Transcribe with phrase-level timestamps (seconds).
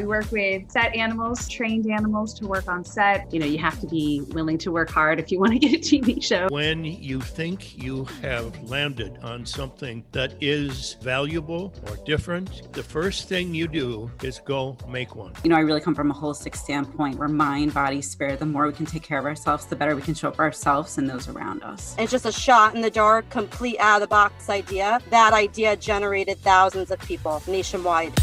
[0.00, 3.30] We work with set animals, trained animals to work on set.
[3.30, 5.74] You know, you have to be willing to work hard if you want to get
[5.74, 6.48] a TV show.
[6.48, 13.28] When you think you have landed on something that is valuable or different, the first
[13.28, 15.34] thing you do is go make one.
[15.44, 18.66] You know, I really come from a holistic standpoint where mind, body, spirit, the more
[18.66, 21.10] we can take care of ourselves, the better we can show up for ourselves and
[21.10, 21.94] those around us.
[21.98, 24.98] It's just a shot in the dark, complete out of the box idea.
[25.10, 28.18] That idea generated thousands of people nationwide.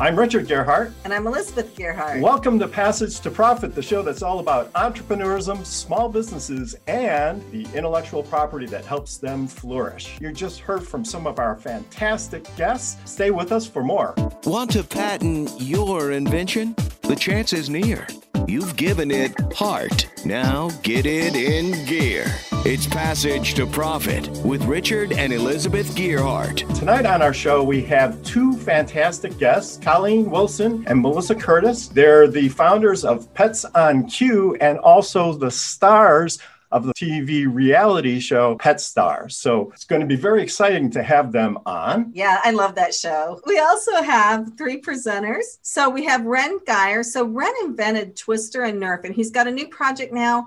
[0.00, 0.94] I'm Richard Gearhart.
[1.04, 2.22] And I'm Elizabeth Gearhart.
[2.22, 7.66] Welcome to Passage to Profit, the show that's all about entrepreneurism, small businesses, and the
[7.76, 10.18] intellectual property that helps them flourish.
[10.18, 12.96] You just heard from some of our fantastic guests.
[13.04, 14.14] Stay with us for more.
[14.44, 16.74] Want to patent your invention?
[17.02, 18.06] The chance is near.
[18.46, 20.08] You've given it heart.
[20.24, 22.26] Now get it in gear.
[22.64, 26.78] It's Passage to Profit with Richard and Elizabeth Gearhart.
[26.78, 31.88] Tonight on our show, we have two fantastic guests, Colleen Wilson and Melissa Curtis.
[31.88, 36.38] They're the founders of Pets on Cue and also the stars
[36.70, 39.36] of the TV reality show Pet Stars.
[39.36, 42.10] So it's going to be very exciting to have them on.
[42.14, 43.40] Yeah, I love that show.
[43.46, 45.58] We also have three presenters.
[45.62, 47.04] So we have Ren Guyer.
[47.04, 50.46] So Ren invented Twister and Nerf, and he's got a new project now.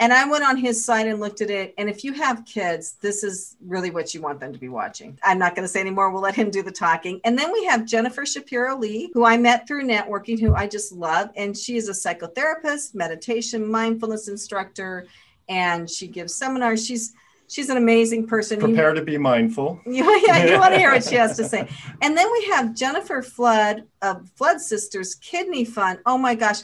[0.00, 1.74] And I went on his site and looked at it.
[1.76, 5.18] And if you have kids, this is really what you want them to be watching.
[5.22, 6.10] I'm not going to say anymore.
[6.10, 7.20] We'll let him do the talking.
[7.24, 10.90] And then we have Jennifer Shapiro Lee, who I met through networking, who I just
[10.90, 11.28] love.
[11.36, 15.06] And she is a psychotherapist, meditation, mindfulness instructor,
[15.50, 16.86] and she gives seminars.
[16.86, 17.12] She's
[17.48, 18.58] she's an amazing person.
[18.58, 19.80] Prepare you, to be mindful.
[19.86, 21.68] Yeah, yeah, you want to hear what she has to say.
[22.00, 25.98] And then we have Jennifer Flood of Flood Sisters Kidney Fund.
[26.06, 26.62] Oh my gosh,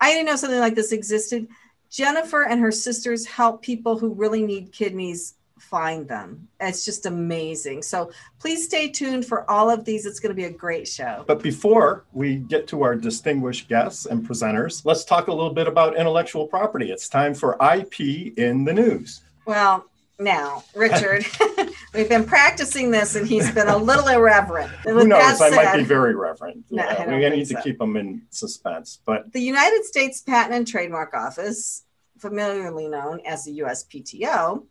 [0.00, 1.48] I didn't know something like this existed.
[1.90, 5.34] Jennifer and her sisters help people who really need kidneys
[5.68, 6.48] find them.
[6.60, 7.82] It's just amazing.
[7.82, 10.06] So please stay tuned for all of these.
[10.06, 11.24] It's going to be a great show.
[11.26, 15.68] But before we get to our distinguished guests and presenters, let's talk a little bit
[15.68, 16.90] about intellectual property.
[16.90, 19.20] It's time for IP in the news.
[19.46, 19.84] Well,
[20.18, 21.24] now, Richard,
[21.94, 24.70] we've been practicing this and he's been a little irreverent.
[24.84, 25.38] Who knows?
[25.38, 26.64] Said, I might be very reverent.
[26.70, 27.30] No, we need so.
[27.30, 29.00] to need to keep them in suspense.
[29.04, 31.84] But the United States Patent and Trademark Office,
[32.18, 34.64] familiarly known as the USPTO,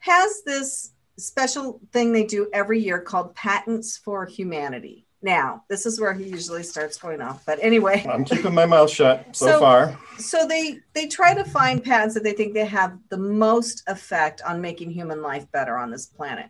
[0.00, 5.06] has this special thing they do every year called Patents for Humanity.
[5.22, 7.44] Now, this is where he usually starts going off.
[7.44, 9.98] But anyway, I'm keeping my mouth shut so, so, far.
[10.18, 14.40] So they they try to find patents that they think they have the most effect
[14.42, 16.46] on making human life better on this planet.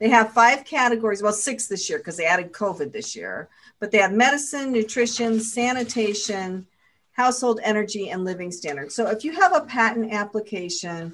[0.00, 3.50] They have five categories, well, six this year because they added COVID this year.
[3.78, 6.66] But they have medicine, nutrition, sanitation,
[7.12, 8.94] household energy, and living standards.
[8.94, 11.12] So if you have a patent application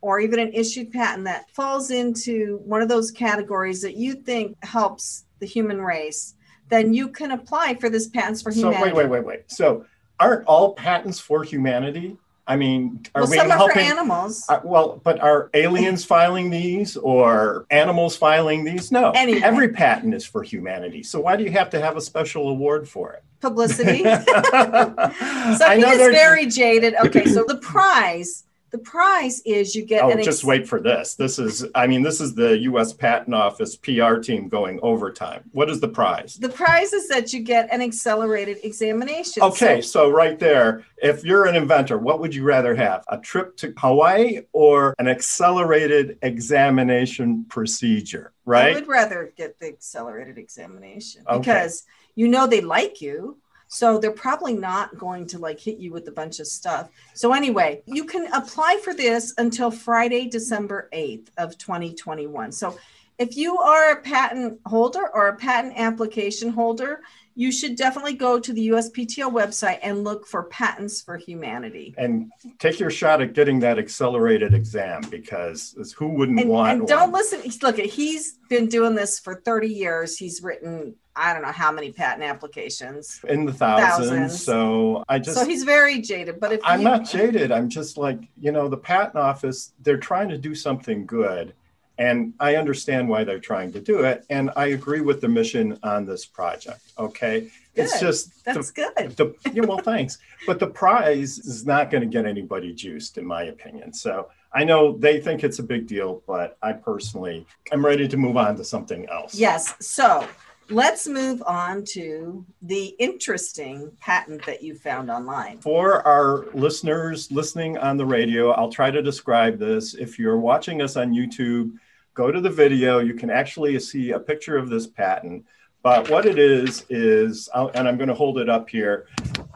[0.00, 4.56] or even an issued patent that falls into one of those categories that you think
[4.64, 6.34] helps the human race,
[6.68, 8.78] then you can apply for this patents for humanity.
[8.78, 9.50] So wait, wait, wait, wait.
[9.50, 9.84] So
[10.20, 12.16] aren't all patents for humanity?
[12.48, 13.70] I mean, are well, we some helping?
[13.70, 14.46] Are for animals.
[14.48, 18.90] Uh, well, but are aliens filing these or animals filing these?
[18.90, 19.10] No.
[19.10, 19.42] Anyway.
[19.42, 21.02] Every patent is for humanity.
[21.02, 23.22] So why do you have to have a special award for it?
[23.40, 23.98] Publicity.
[24.02, 26.94] so he is very jaded.
[26.94, 30.02] Okay, so the prize the prize is you get.
[30.02, 31.14] Oh, ex- just wait for this.
[31.14, 32.92] This is, I mean, this is the U.S.
[32.92, 35.44] Patent Office PR team going overtime.
[35.52, 36.36] What is the prize?
[36.36, 39.42] The prize is that you get an accelerated examination.
[39.42, 43.04] Okay, so, so right there, if you're an inventor, what would you rather have?
[43.08, 48.32] A trip to Hawaii or an accelerated examination procedure?
[48.44, 48.72] Right.
[48.76, 51.38] I would rather get the accelerated examination okay.
[51.38, 55.92] because you know they like you so they're probably not going to like hit you
[55.92, 56.88] with a bunch of stuff.
[57.14, 62.50] So anyway, you can apply for this until Friday, December 8th of 2021.
[62.52, 62.78] So
[63.18, 67.00] if you are a patent holder or a patent application holder,
[67.34, 71.94] you should definitely go to the USPTO website and look for patents for humanity.
[71.96, 76.88] And take your shot at getting that accelerated exam because who wouldn't and, want And
[76.88, 77.20] don't one?
[77.20, 80.16] listen, look, he's been doing this for 30 years.
[80.16, 84.08] He's written I don't know how many patent applications in the thousands.
[84.08, 84.42] thousands.
[84.42, 86.38] So I just so he's very jaded.
[86.38, 89.72] But if I'm not jaded, I'm just like you know the patent office.
[89.82, 91.54] They're trying to do something good,
[91.98, 95.76] and I understand why they're trying to do it, and I agree with the mission
[95.82, 96.92] on this project.
[96.96, 97.50] Okay, good.
[97.74, 99.16] it's just that's the, good.
[99.16, 103.26] The, yeah, well, thanks, but the prize is not going to get anybody juiced, in
[103.26, 103.92] my opinion.
[103.92, 104.30] So.
[104.50, 108.38] I know they think it's a big deal, but I personally am ready to move
[108.38, 109.34] on to something else.
[109.34, 109.74] Yes.
[109.78, 110.26] So
[110.70, 115.58] let's move on to the interesting patent that you found online.
[115.58, 119.94] For our listeners listening on the radio, I'll try to describe this.
[119.94, 121.72] If you're watching us on YouTube,
[122.14, 122.98] go to the video.
[122.98, 125.44] You can actually see a picture of this patent.
[125.82, 129.06] but what it is is, and I'm going to hold it up here.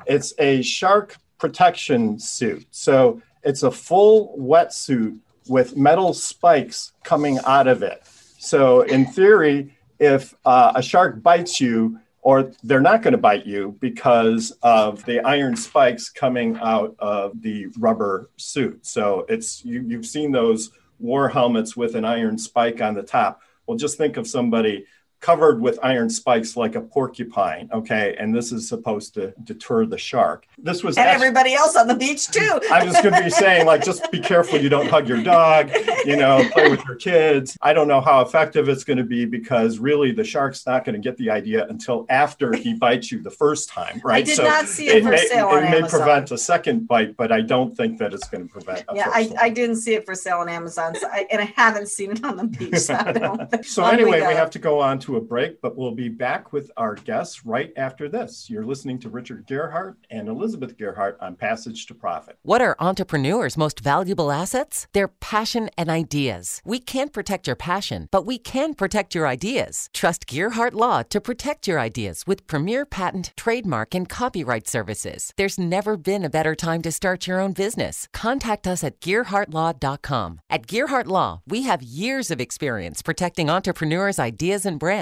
[0.07, 2.67] It's a shark protection suit.
[2.71, 5.19] So it's a full wetsuit
[5.49, 8.03] with metal spikes coming out of it.
[8.39, 13.47] So in theory, if uh, a shark bites you, or they're not going to bite
[13.47, 18.85] you because of the iron spikes coming out of the rubber suit.
[18.87, 23.41] So it's you, you've seen those war helmets with an iron spike on the top.
[23.67, 24.87] Well, just think of somebody
[25.23, 27.71] covered with iron spikes like a porcupine.
[27.73, 30.47] Okay, and this is supposed to deter the shark.
[30.59, 32.61] This was and actually, everybody else on the beach too.
[32.71, 35.71] I was going to be saying like, just be careful you don't hug your dog.
[36.05, 37.57] You know, play with your kids.
[37.63, 40.95] I don't know how effective it's going to be because really the shark's not going
[40.95, 44.17] to get the idea until after he bites you the first time, right?
[44.17, 46.01] I did so not see it, it for may, sale it on may Amazon.
[46.01, 48.85] prevent a second bite, but I don't think that it's going to prevent.
[48.93, 51.89] yeah, I, I didn't see it for sale on Amazon, so I, and I haven't
[51.89, 52.79] seen it on the beach.
[52.79, 56.09] So, so anyway, we, we have to go on to a break, but we'll be
[56.09, 58.49] back with our guests right after this.
[58.49, 62.39] You're listening to Richard Gearhart and Elizabeth Gearhart on Passage to Profit.
[62.43, 64.87] What are entrepreneurs' most valuable assets?
[64.93, 66.61] Their passion and ideas.
[66.65, 69.89] We can't protect your passion, but we can protect your ideas.
[69.93, 75.33] Trust Gearhart Law to protect your ideas with premier patent, trademark, and copyright services.
[75.37, 78.09] There's never been a better time to start your own business.
[78.13, 80.41] Contact us at GearhartLaw.com.
[80.49, 85.02] At Gearhart Law, we have years of experience protecting entrepreneurs' ideas and brands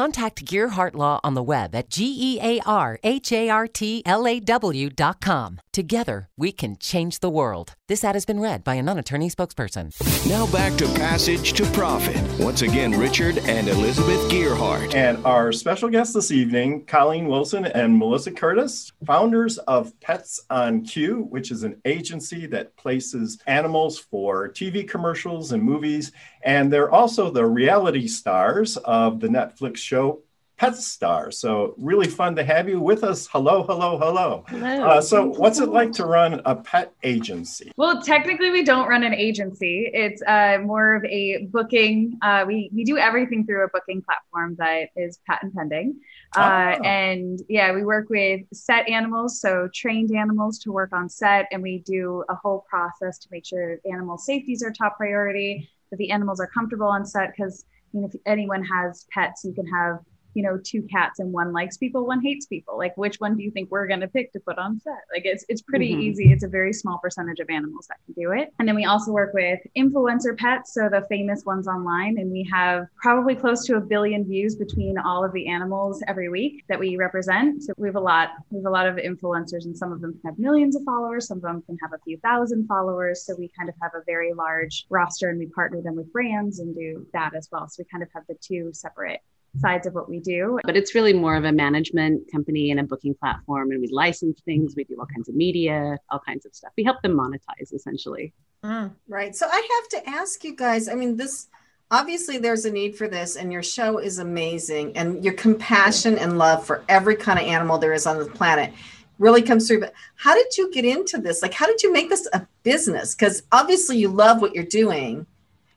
[0.00, 4.02] Contact Gearhart Law on the web at G E A R H A R T
[4.06, 5.60] L A W dot com.
[5.74, 7.74] Together, we can change the world.
[7.90, 9.90] This ad has been read by a non attorney spokesperson.
[10.28, 12.22] Now back to Passage to Profit.
[12.38, 14.94] Once again, Richard and Elizabeth Gearhart.
[14.94, 20.84] And our special guests this evening, Colleen Wilson and Melissa Curtis, founders of Pets on
[20.84, 26.12] Cue, which is an agency that places animals for TV commercials and movies.
[26.44, 30.22] And they're also the reality stars of the Netflix show
[30.60, 31.30] Pet Star.
[31.30, 33.26] So really fun to have you with us.
[33.32, 34.44] Hello, hello, hello.
[34.46, 34.84] Hello.
[34.84, 37.72] Uh, so what's it like to run a pet agency?
[37.78, 39.90] Well, technically, we don't run an agency.
[39.94, 42.18] It's uh, more of a booking.
[42.20, 45.98] Uh, we we do everything through a booking platform that is patent pending.
[46.36, 46.82] Uh, Oh.
[46.82, 51.62] And yeah, we work with set animals, so trained animals to work on set, and
[51.62, 55.96] we do a whole process to make sure animal safety is our top priority, that
[55.96, 57.32] the animals are comfortable on set.
[57.34, 60.00] Because you know, if anyone has pets, you can have
[60.34, 62.78] you know two cats and one likes people one hates people.
[62.78, 65.00] Like which one do you think we're going to pick to put on set?
[65.12, 66.02] Like it's it's pretty Mhm.
[66.02, 66.32] easy.
[66.32, 68.52] It's a very small percentage of animals that can do it.
[68.58, 72.48] And then we also work with influencer pets so the famous ones online and we
[72.52, 76.78] have probably close to a billion views between all of the animals every week that
[76.78, 77.62] we represent.
[77.62, 80.12] So we have a lot we have a lot of influencers and some of them
[80.12, 83.24] can have millions of followers some of them can have a few thousand followers.
[83.24, 86.58] So we kind of have a very large roster and we partner them with brands
[86.60, 87.66] and do that as well.
[87.68, 89.20] So we kind of have the two separate
[89.58, 90.58] sides of what we do.
[90.64, 94.40] but it's really more of a management company and a booking platform and we license
[94.44, 97.72] things we do all kinds of media all kinds of stuff we help them monetize
[97.74, 98.32] essentially
[98.64, 99.34] mm, Right.
[99.34, 101.48] So I have to ask you guys, I mean, this
[101.90, 106.38] obviously there's a need for this, and your show is amazing, and your compassion and
[106.38, 108.72] love for every kind of animal there is on the planet
[109.18, 109.80] really comes through.
[109.80, 111.42] But how did you get into this?
[111.42, 113.14] Like, how did you make this a business?
[113.14, 115.26] Because obviously you love what you're doing.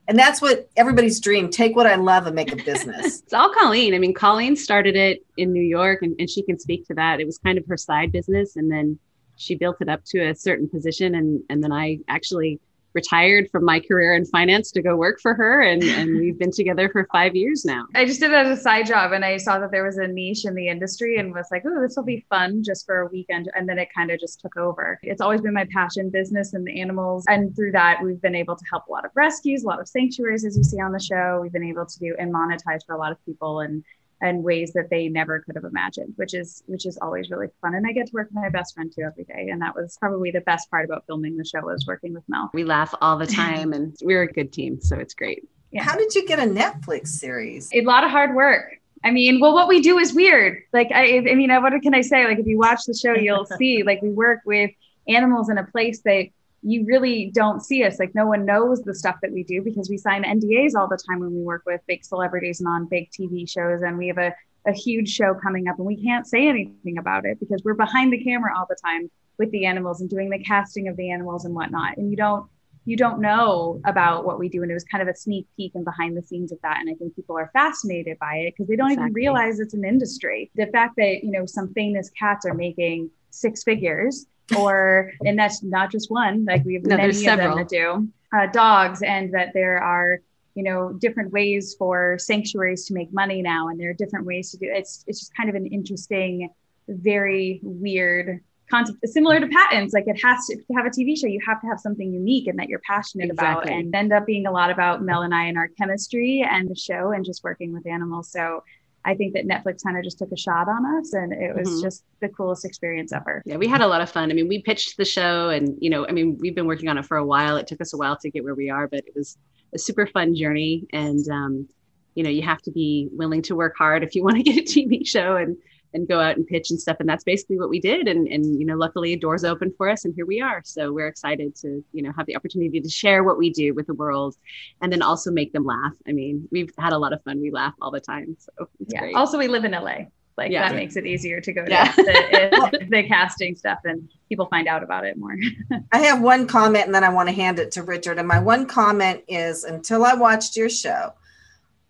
[0.06, 1.50] And that's what everybody's dream.
[1.50, 3.20] Take what I love and make a business.
[3.24, 6.58] it's all colleen i mean colleen started it in new york and, and she can
[6.58, 8.98] speak to that it was kind of her side business and then
[9.36, 12.60] she built it up to a certain position and and then i actually
[12.94, 16.52] retired from my career in finance to go work for her and and we've been
[16.52, 19.36] together for five years now I just did it as a side job and I
[19.36, 22.04] saw that there was a niche in the industry and was like, oh, this will
[22.04, 23.50] be fun just for a weekend.
[23.54, 24.98] And then it kind of just took over.
[25.02, 27.24] It's always been my passion, business and the animals.
[27.28, 29.88] And through that, we've been able to help a lot of rescues, a lot of
[29.88, 31.40] sanctuaries, as you see on the show.
[31.42, 33.84] We've been able to do and monetize for a lot of people and
[34.24, 37.74] and ways that they never could have imagined, which is which is always really fun.
[37.74, 39.50] And I get to work with my best friend too every day.
[39.50, 42.50] And that was probably the best part about filming the show was working with Mel.
[42.54, 45.82] we laugh all the time and we're a good team so it's great Yeah.
[45.84, 47.68] How did you get a Netflix series?
[47.74, 48.80] a lot of hard work.
[49.04, 50.62] I mean, well, what we do is weird.
[50.72, 52.24] Like, I, I mean, what can I say?
[52.24, 54.70] Like, if you watch the show, you'll see, like, we work with
[55.06, 56.28] animals in a place that
[56.66, 57.98] you really don't see us.
[57.98, 60.98] Like, no one knows the stuff that we do because we sign NDAs all the
[61.08, 63.82] time when we work with big celebrities and on big TV shows.
[63.82, 64.32] And we have a
[64.66, 68.12] a huge show coming up and we can't say anything about it because we're behind
[68.12, 71.44] the camera all the time with the animals and doing the casting of the animals
[71.44, 71.96] and whatnot.
[71.96, 72.48] And you don't
[72.86, 74.62] you don't know about what we do.
[74.62, 76.80] And it was kind of a sneak peek and behind the scenes of that.
[76.80, 79.04] And I think people are fascinated by it because they don't exactly.
[79.04, 80.50] even realize it's an industry.
[80.54, 84.26] The fact that, you know, some famous cats are making six figures
[84.58, 88.08] or and that's not just one, like we have no, many of them that do
[88.34, 90.20] uh, dogs and that there are
[90.54, 94.50] you know different ways for sanctuaries to make money now and there are different ways
[94.50, 94.78] to do it.
[94.78, 96.48] it's it's just kind of an interesting
[96.88, 101.26] very weird concept similar to patents like it has to, to have a tv show
[101.26, 103.70] you have to have something unique and that you're passionate exactly.
[103.70, 106.68] about and end up being a lot about mel and i and our chemistry and
[106.68, 108.62] the show and just working with animals so
[109.04, 111.68] I think that Netflix kind of just took a shot on us and it was
[111.68, 111.82] mm-hmm.
[111.82, 113.42] just the coolest experience ever.
[113.44, 114.30] Yeah, we had a lot of fun.
[114.30, 116.96] I mean, we pitched the show and, you know, I mean, we've been working on
[116.96, 117.56] it for a while.
[117.56, 119.36] It took us a while to get where we are, but it was
[119.74, 120.86] a super fun journey.
[120.92, 121.68] And, um,
[122.14, 124.56] you know, you have to be willing to work hard if you want to get
[124.56, 125.56] a TV show and
[125.94, 126.96] and go out and pitch and stuff.
[127.00, 128.08] And that's basically what we did.
[128.08, 130.60] And, and, you know, luckily doors open for us and here we are.
[130.64, 133.86] So we're excited to, you know, have the opportunity to share what we do with
[133.86, 134.36] the world
[134.82, 135.94] and then also make them laugh.
[136.06, 137.40] I mean, we've had a lot of fun.
[137.40, 138.36] We laugh all the time.
[138.38, 139.00] So yeah.
[139.00, 139.14] Great.
[139.14, 140.06] Also, we live in LA.
[140.36, 140.68] Like yeah.
[140.68, 141.92] that makes it easier to go to yeah.
[141.94, 145.36] the, the, casting stuff and people find out about it more.
[145.92, 148.18] I have one comment and then I want to hand it to Richard.
[148.18, 151.12] And my one comment is until I watched your show,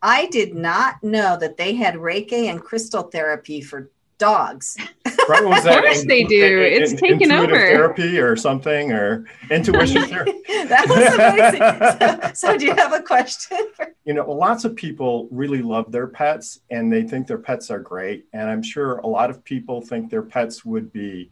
[0.04, 4.76] I did not know that they had Reiki and crystal therapy for dogs.
[5.26, 6.62] Right, of course in, they do.
[6.62, 7.56] In, it's in, taken over.
[7.56, 10.32] Therapy or something or intuition therapy.
[10.46, 12.34] that was amazing.
[12.34, 13.56] So, so, do you have a question?
[14.04, 17.80] you know, lots of people really love their pets and they think their pets are
[17.80, 18.26] great.
[18.34, 21.30] And I'm sure a lot of people think their pets would be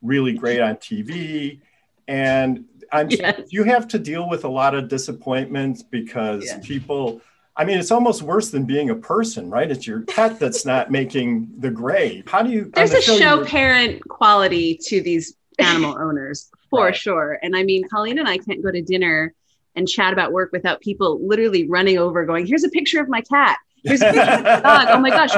[0.00, 1.60] really great on TV.
[2.08, 3.42] And I'm yes.
[3.50, 6.66] you have to deal with a lot of disappointments because yes.
[6.66, 7.20] people
[7.56, 9.70] I mean, it's almost worse than being a person, right?
[9.70, 12.24] It's your pet that's not making the grade.
[12.26, 12.70] How do you?
[12.74, 16.96] There's a show, show parent quality to these animal owners for right.
[16.96, 17.38] sure.
[17.42, 19.34] And I mean, Colleen and I can't go to dinner
[19.76, 23.20] and chat about work without people literally running over, going, "Here's a picture of my
[23.20, 24.86] cat." Here's a picture of the dog.
[24.88, 25.34] Oh my gosh,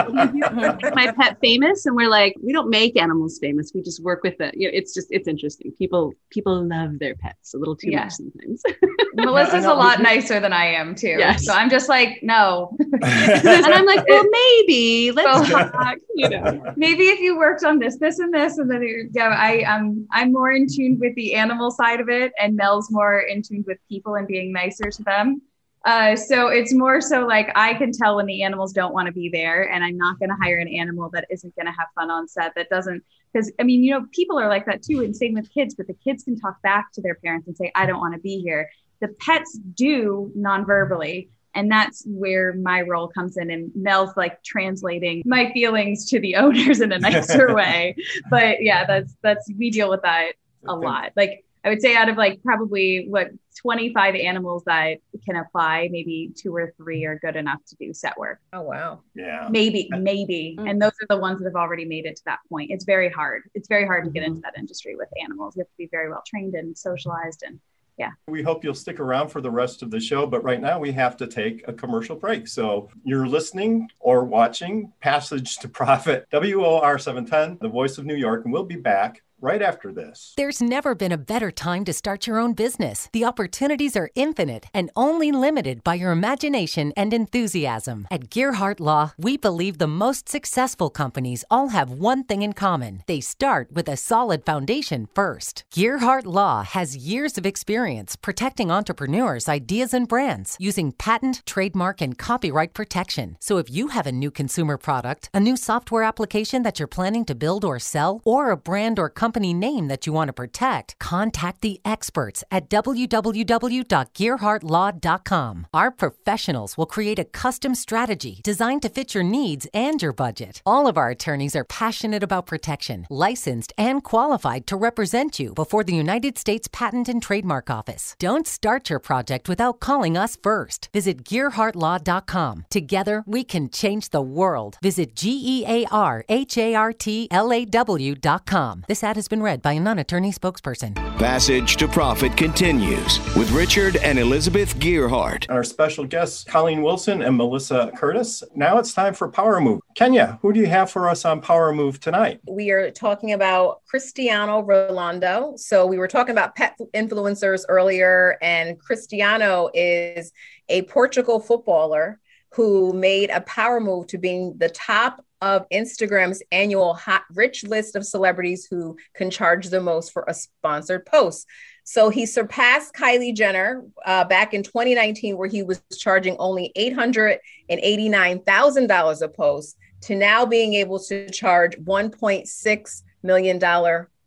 [0.94, 1.86] my pet famous?
[1.86, 3.72] And we're like, we don't make animals famous.
[3.74, 4.54] We just work with it.
[4.56, 5.72] You know, it's just it's interesting.
[5.72, 8.04] People people love their pets a little too yeah.
[8.04, 8.62] much sometimes.
[9.14, 11.16] Melissa's a lot nicer than I am too.
[11.18, 11.44] Yes.
[11.44, 12.76] So I'm just like, no.
[13.02, 15.98] and I'm like, well, maybe let's talk.
[16.14, 19.64] You know, maybe if you worked on this, this, and this, and then yeah, I
[19.66, 23.42] am I'm more in tune with the animal side of it, and Mel's more in
[23.42, 25.42] tune with people and being nicer to them.
[25.86, 29.12] Uh, so it's more so like I can tell when the animals don't want to
[29.12, 31.86] be there, and I'm not going to hire an animal that isn't going to have
[31.94, 32.52] fun on set.
[32.56, 35.48] That doesn't, because I mean, you know, people are like that too, and same with
[35.54, 35.76] kids.
[35.76, 38.20] But the kids can talk back to their parents and say, "I don't want to
[38.20, 38.68] be here."
[39.00, 43.52] The pets do non-verbally, and that's where my role comes in.
[43.52, 47.94] And Mel's like translating my feelings to the owners in a nicer way.
[48.28, 50.32] But yeah, that's that's we deal with that
[50.66, 51.12] a lot.
[51.14, 56.30] Like I would say out of like probably what 25 animals that can apply, maybe
[56.36, 58.38] two or three are good enough to do set work.
[58.52, 59.00] Oh wow.
[59.14, 59.48] Yeah.
[59.50, 60.56] Maybe, maybe.
[60.58, 60.68] Mm-hmm.
[60.68, 62.70] And those are the ones that have already made it to that point.
[62.70, 63.42] It's very hard.
[63.54, 64.42] It's very hard to get into mm-hmm.
[64.42, 65.56] that industry with animals.
[65.56, 67.58] You have to be very well trained and socialized and
[67.98, 68.10] yeah.
[68.28, 70.92] We hope you'll stick around for the rest of the show, but right now we
[70.92, 72.46] have to take a commercial break.
[72.46, 78.44] So you're listening or watching Passage to Profit, WOR 710, the voice of New York,
[78.44, 80.32] and we'll be back right after this.
[80.36, 83.08] There's never been a better time to start your own business.
[83.12, 88.08] The opportunities are infinite and only limited by your imagination and enthusiasm.
[88.10, 93.02] At Gearhart Law, we believe the most successful companies all have one thing in common
[93.06, 95.64] they start with a solid foundation first.
[95.72, 102.16] Gearhart Law has years of experience protecting entrepreneurs' ideas and brands using patent, trademark, and
[102.16, 103.36] copyright protection.
[103.40, 107.24] So if you have a new consumer product, a new software application that you're planning
[107.26, 110.32] to build or sell, or a brand or company, company name that you want to
[110.32, 115.66] protect, contact the experts at www.gearhartlaw.com.
[115.74, 120.62] Our professionals will create a custom strategy designed to fit your needs and your budget.
[120.64, 125.84] All of our attorneys are passionate about protection, licensed, and qualified to represent you before
[125.84, 128.16] the United States Patent and Trademark Office.
[128.18, 130.88] Don't start your project without calling us first.
[130.94, 132.64] Visit gearhartlaw.com.
[132.70, 134.78] Together, we can change the world.
[134.82, 138.84] Visit G E A R H A R T L A W.com.
[138.88, 140.94] This ad has been read by a non attorney spokesperson.
[141.18, 145.50] Passage to Profit continues with Richard and Elizabeth Gearhart.
[145.50, 148.42] Our special guests, Colleen Wilson and Melissa Curtis.
[148.54, 149.80] Now it's time for Power Move.
[149.96, 152.40] Kenya, who do you have for us on Power Move tonight?
[152.46, 155.58] We are talking about Cristiano Ronaldo.
[155.58, 160.32] So we were talking about pet influencers earlier, and Cristiano is
[160.68, 162.20] a Portugal footballer
[162.56, 167.94] who made a power move to being the top of Instagram's annual hot rich list
[167.96, 171.46] of celebrities who can charge the most for a sponsored post.
[171.84, 179.22] So he surpassed Kylie Jenner uh, back in 2019, where he was charging only $889,000
[179.22, 183.58] a post, to now being able to charge $1.6 million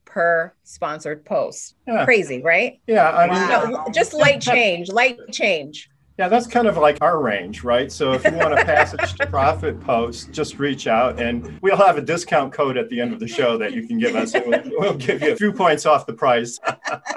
[0.05, 1.75] per sponsored post.
[1.87, 2.05] Yeah.
[2.05, 2.79] Crazy, right?
[2.87, 3.35] Yeah, I mean,
[3.73, 5.89] No, just light change, light change.
[6.19, 7.89] Yeah, that's kind of like our range, right?
[7.89, 11.97] So if you want a passage to profit post, just reach out and we'll have
[11.97, 14.33] a discount code at the end of the show that you can give us.
[14.33, 16.59] We'll, we'll give you a few points off the price.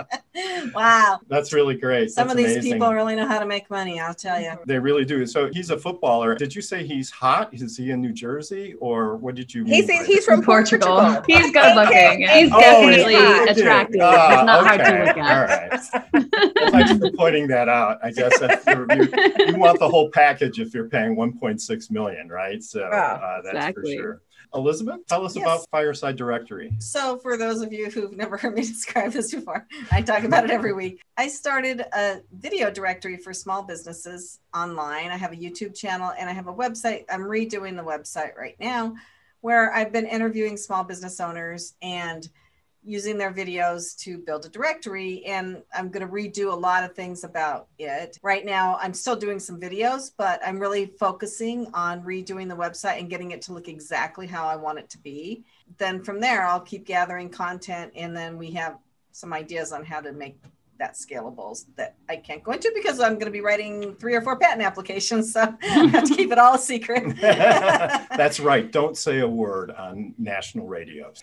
[0.73, 1.19] wow.
[1.27, 2.13] That's really great.
[2.13, 2.73] Some That's of these amazing.
[2.75, 4.53] people really know how to make money, I'll tell you.
[4.67, 5.27] They really do.
[5.27, 6.37] So he's a footballer.
[6.37, 7.53] Did you say he's hot?
[7.53, 9.83] Is he in New Jersey or what did you mean?
[9.83, 11.01] He's, he's from Portugal.
[11.01, 11.25] Portugal.
[11.27, 12.23] He's good looking.
[12.23, 12.39] yeah.
[12.39, 13.45] He's Oh, definitely yeah.
[13.47, 14.01] attractive.
[14.01, 15.93] Ah, it's not hard to look at.
[16.13, 16.53] right.
[16.55, 17.99] Well, thanks for pointing that out.
[18.05, 18.65] I guess that's,
[18.97, 19.09] you
[19.47, 22.63] you want the whole package if you're paying 1.6 million, right?
[22.63, 23.97] So uh, that's Exactly.
[23.97, 24.23] for sure.
[24.55, 25.45] Elizabeth, tell us Yes.
[25.45, 26.73] about Fireside Directory.
[26.79, 30.45] So, for those of you who've never heard me describe this before, I talk about
[30.45, 31.01] it every week.
[31.17, 35.09] I started a video directory for small businesses online.
[35.11, 37.05] I have a YouTube channel and I have a website.
[37.11, 38.95] I'm redoing the website right now
[39.41, 42.29] where I've been interviewing small business owners and
[42.85, 45.25] using their videos to build a directory.
[45.25, 48.19] And I'm going to redo a lot of things about it.
[48.23, 52.99] Right now, I'm still doing some videos, but I'm really focusing on redoing the website
[52.99, 55.45] and getting it to look exactly how I want it to be
[55.79, 58.79] then from there i'll keep gathering content and then we have
[59.13, 60.41] some ideas on how to make
[60.83, 64.21] that scalable that i can't go into because i'm going to be writing three or
[64.21, 67.17] four patent applications so i have to keep it all a secret
[68.17, 68.71] that's right.
[68.71, 71.23] Don't say a word on national radios.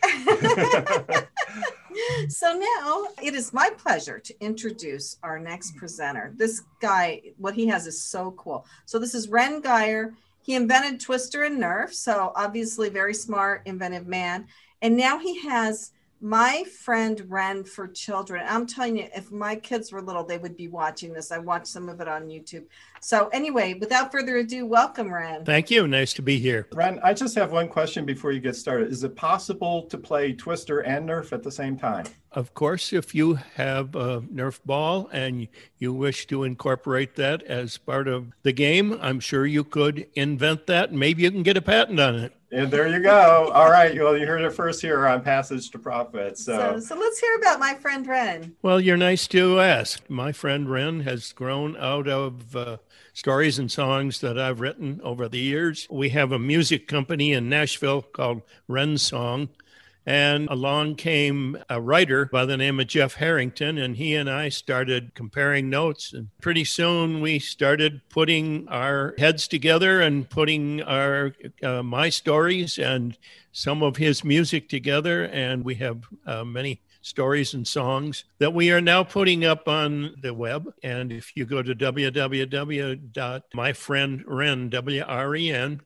[2.29, 6.33] so now it is my pleasure to introduce our next presenter.
[6.35, 8.65] This guy, what he has is so cool.
[8.85, 10.13] So this is Ren Guyer.
[10.41, 14.47] He invented Twister and Nerf, so obviously very smart, inventive man.
[14.81, 18.45] And now he has my friend Ren for children.
[18.47, 21.31] I'm telling you, if my kids were little, they would be watching this.
[21.31, 22.65] I watched some of it on YouTube.
[22.99, 25.45] So anyway, without further ado, welcome, Ren.
[25.45, 25.87] Thank you.
[25.87, 26.67] Nice to be here.
[26.73, 28.91] Ren, I just have one question before you get started.
[28.91, 32.05] Is it possible to play Twister and Nerf at the same time?
[32.33, 37.77] Of course, if you have a Nerf ball and you wish to incorporate that as
[37.77, 40.93] part of the game, I'm sure you could invent that.
[40.93, 42.33] Maybe you can get a patent on it.
[42.51, 43.51] And there you go.
[43.53, 43.95] All right.
[43.95, 46.37] Well, you heard it first here on Passage to Profit.
[46.37, 48.55] So, so let's hear about my friend Ren.
[48.63, 50.09] Well, you're nice to ask.
[50.09, 52.77] My friend Ren has grown out of uh,
[53.13, 55.87] stories and songs that I've written over the years.
[55.91, 59.49] We have a music company in Nashville called Ren Song.
[60.09, 64.49] And along came a writer by the name of Jeff Harrington, and he and I
[64.49, 66.13] started comparing notes.
[66.13, 72.79] And pretty soon we started putting our heads together and putting our uh, my stories
[72.79, 73.15] and
[73.51, 75.25] some of his music together.
[75.25, 80.15] And we have uh, many stories and songs that we are now putting up on
[80.23, 80.73] the web.
[80.81, 85.81] And if you go to www.myfriendren, W-R-E-N,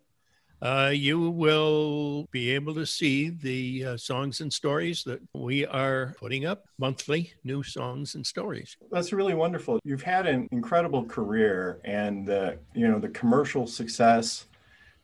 [0.63, 6.15] uh, you will be able to see the uh, songs and stories that we are
[6.17, 8.78] putting up monthly, new songs and stories.
[8.89, 9.80] That's really wonderful.
[9.84, 14.45] You've had an incredible career, and uh, you know the commercial success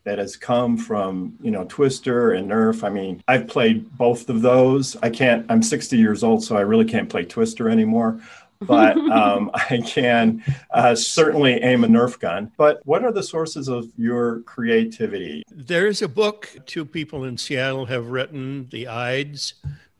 [0.04, 2.82] that has come from you know Twister and Nerf.
[2.82, 4.96] I mean, I've played both of those.
[5.02, 5.44] I can't.
[5.50, 8.18] I'm 60 years old, so I really can't play Twister anymore.
[8.60, 12.52] But um, I can uh, certainly aim a Nerf gun.
[12.56, 15.42] But what are the sources of your creativity?
[15.50, 19.54] There's a book two people in Seattle have written, the Eides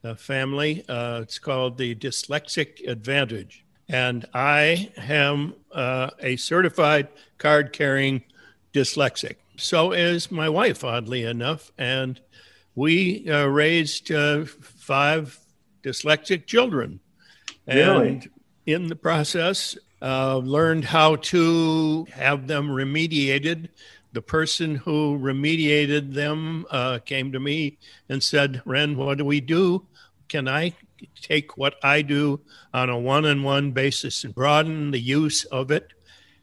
[0.04, 0.84] uh, family.
[0.88, 3.64] Uh, it's called The Dyslexic Advantage.
[3.88, 8.22] And I am uh, a certified card carrying
[8.72, 9.36] dyslexic.
[9.56, 11.72] So is my wife, oddly enough.
[11.76, 12.20] And
[12.76, 15.38] we uh, raised uh, five
[15.82, 17.00] dyslexic children.
[17.66, 18.22] Really?
[18.66, 23.68] In the process, uh, learned how to have them remediated.
[24.12, 29.40] The person who remediated them uh, came to me and said, Ren, what do we
[29.40, 29.86] do?
[30.28, 30.74] Can I
[31.20, 32.40] take what I do
[32.74, 35.92] on a one on one basis and broaden the use of it?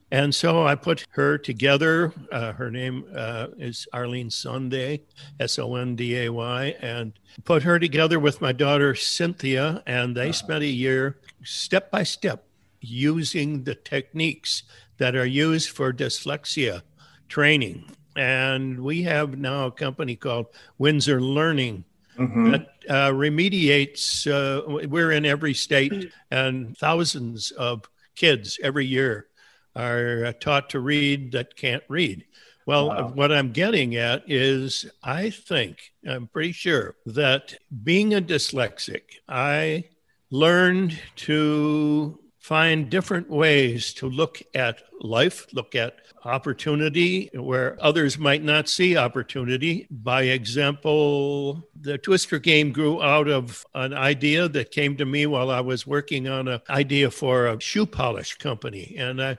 [0.10, 2.14] And so I put her together.
[2.32, 5.02] Uh, her name uh, is Arlene Sonday,
[5.40, 7.12] S O N D A Y, and
[7.44, 9.84] put her together with my daughter Cynthia.
[9.86, 12.44] And they spent a year step by step
[12.82, 14.64] using the techniques
[14.98, 16.82] that are used for dyslexia
[17.30, 17.86] training.
[18.16, 21.84] And we have now a company called Windsor Learning
[22.18, 22.52] Mhm.
[22.52, 24.26] that uh, remediates.
[24.26, 27.84] Uh, we're in every state, and thousands of
[28.16, 29.28] kids every year
[29.76, 32.26] are uh, taught to read that can't read.
[32.66, 33.10] Well, Wow.
[33.14, 39.84] what I'm getting at is I think, I'm pretty sure that being a dyslexic, I
[40.30, 48.42] learned to find different ways to look at life, look at opportunity where others might
[48.42, 49.86] not see opportunity.
[49.92, 55.52] By example, the Twister game grew out of an idea that came to me while
[55.52, 58.96] I was working on an idea for a shoe polish company.
[58.98, 59.38] And I,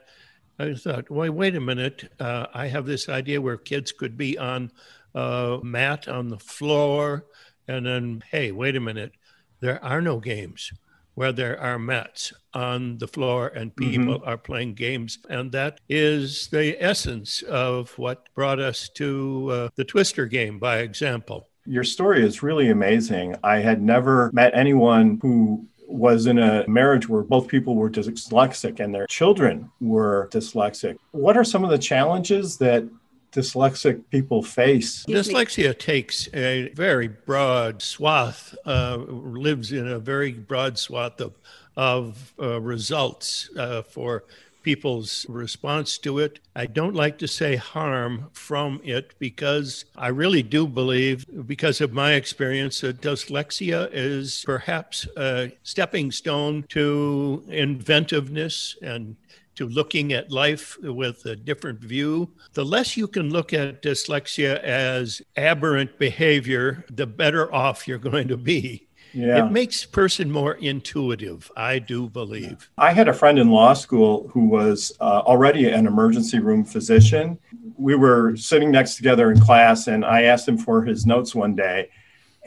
[0.58, 2.12] I thought, wait, wait a minute.
[2.20, 4.70] Uh, I have this idea where kids could be on
[5.14, 7.24] a mat on the floor.
[7.66, 9.12] And then, hey, wait a minute.
[9.60, 10.72] There are no games
[11.18, 15.18] where there are mats on the floor and people are playing games.
[15.28, 20.78] And that is the essence of what brought us to uh, the Twister game, by
[20.78, 21.48] example.
[21.66, 23.34] Your story is really amazing.
[23.42, 28.78] I had never met anyone who was in a marriage where both people were dyslexic
[28.78, 30.98] and their children were dyslexic.
[31.10, 32.84] What are some of the challenges that
[33.32, 35.04] dyslexic people face?
[35.06, 41.34] Dyslexia takes a very broad swath, uh, lives in a very broad swath of,
[41.76, 44.24] of uh, results uh, for
[44.62, 46.40] people's response to it.
[46.54, 51.92] I don't like to say harm from it because I really do believe, because of
[51.92, 59.16] my experience, that dyslexia is perhaps a stepping stone to inventiveness and
[59.58, 62.30] to looking at life with a different view.
[62.52, 68.28] The less you can look at dyslexia as aberrant behavior, the better off you're going
[68.28, 68.86] to be.
[69.12, 69.44] Yeah.
[69.44, 72.70] It makes person more intuitive, I do believe.
[72.78, 77.36] I had a friend in law school who was uh, already an emergency room physician.
[77.76, 81.56] We were sitting next together in class, and I asked him for his notes one
[81.56, 81.90] day.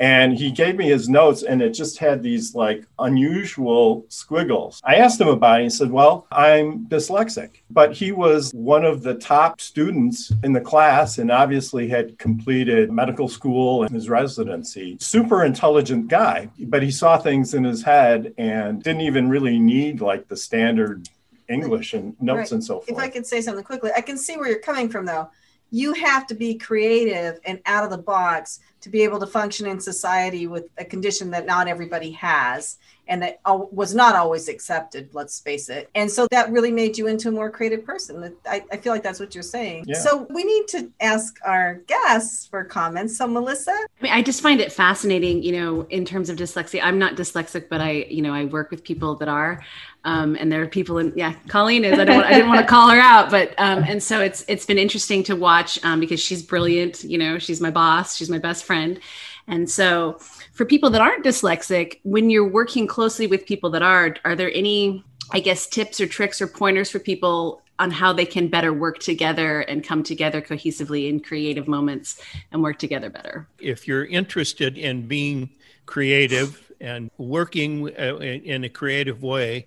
[0.01, 4.81] And he gave me his notes, and it just had these like unusual squiggles.
[4.83, 5.65] I asked him about it.
[5.65, 7.57] He said, Well, I'm dyslexic.
[7.69, 12.91] But he was one of the top students in the class and obviously had completed
[12.91, 14.97] medical school and his residency.
[14.99, 20.01] Super intelligent guy, but he saw things in his head and didn't even really need
[20.01, 21.07] like the standard
[21.47, 22.51] English and notes Right.
[22.53, 22.89] and so forth.
[22.89, 25.29] If I could say something quickly, I can see where you're coming from though.
[25.71, 29.65] You have to be creative and out of the box to be able to function
[29.65, 32.77] in society with a condition that not everybody has
[33.11, 35.89] and that was not always accepted, let's face it.
[35.95, 38.33] And so that really made you into a more creative person.
[38.45, 39.83] I, I feel like that's what you're saying.
[39.85, 39.99] Yeah.
[39.99, 43.17] So we need to ask our guests for comments.
[43.17, 46.79] So, Melissa, I mean, I just find it fascinating, you know, in terms of dyslexia.
[46.81, 49.61] I'm not dyslexic, but I, you know, I work with people that are,
[50.05, 51.99] um, and there are people in, yeah, Colleen is.
[51.99, 54.45] I don't, want, I didn't want to call her out, but, um, and so it's
[54.47, 57.03] it's been interesting to watch um, because she's brilliant.
[57.03, 58.99] You know, she's my boss, she's my best friend,
[59.47, 60.17] and so
[60.51, 64.51] for people that aren't dyslexic, when you're working closely with people that are, are there
[64.53, 67.61] any, I guess, tips or tricks or pointers for people?
[67.79, 72.61] On how they can better work together and come together cohesively in creative moments and
[72.61, 73.47] work together better.
[73.57, 75.49] if you're interested in being
[75.87, 79.65] creative and working uh, in in a creative way,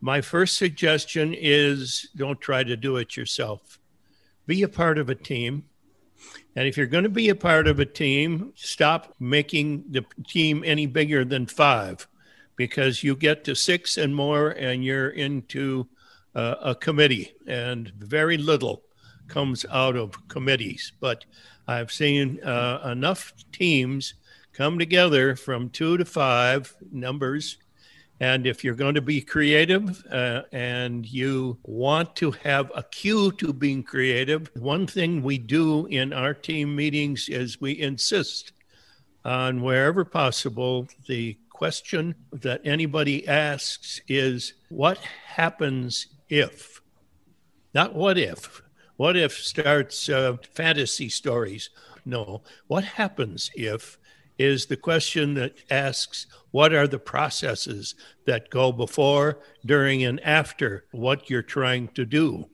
[0.00, 3.78] my first suggestion is don't try to do it yourself.
[4.46, 5.64] Be a part of a team.
[6.56, 10.62] And if you're going to be a part of a team, stop making the team
[10.64, 12.06] any bigger than five
[12.56, 15.88] because you get to six and more and you're into
[16.34, 18.82] uh, a committee, and very little
[19.28, 20.92] comes out of committees.
[21.00, 21.24] But
[21.66, 24.14] I've seen uh, enough teams
[24.52, 27.58] come together from two to five numbers.
[28.20, 33.32] And if you're going to be creative uh, and you want to have a cue
[33.32, 38.52] to being creative, one thing we do in our team meetings is we insist
[39.24, 46.80] on wherever possible the question that anybody asks is what happens if?
[47.74, 48.62] Not what if.
[48.96, 51.70] What if starts uh, fantasy stories?
[52.04, 52.42] No.
[52.68, 53.98] What happens if
[54.38, 57.94] is the question that asks what are the processes
[58.26, 62.48] that go before, during, and after what you're trying to do?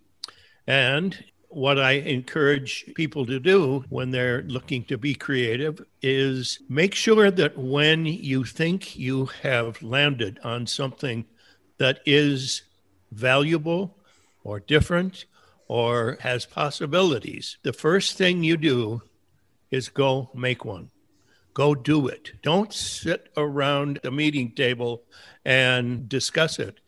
[0.66, 6.94] And what I encourage people to do when they're looking to be creative is make
[6.94, 11.24] sure that when you think you have landed on something
[11.78, 12.62] that is
[13.10, 13.96] valuable
[14.44, 15.24] or different
[15.66, 19.02] or has possibilities, the first thing you do
[19.70, 20.90] is go make one.
[21.54, 22.32] Go do it.
[22.42, 25.02] Don't sit around the meeting table
[25.44, 26.80] and discuss it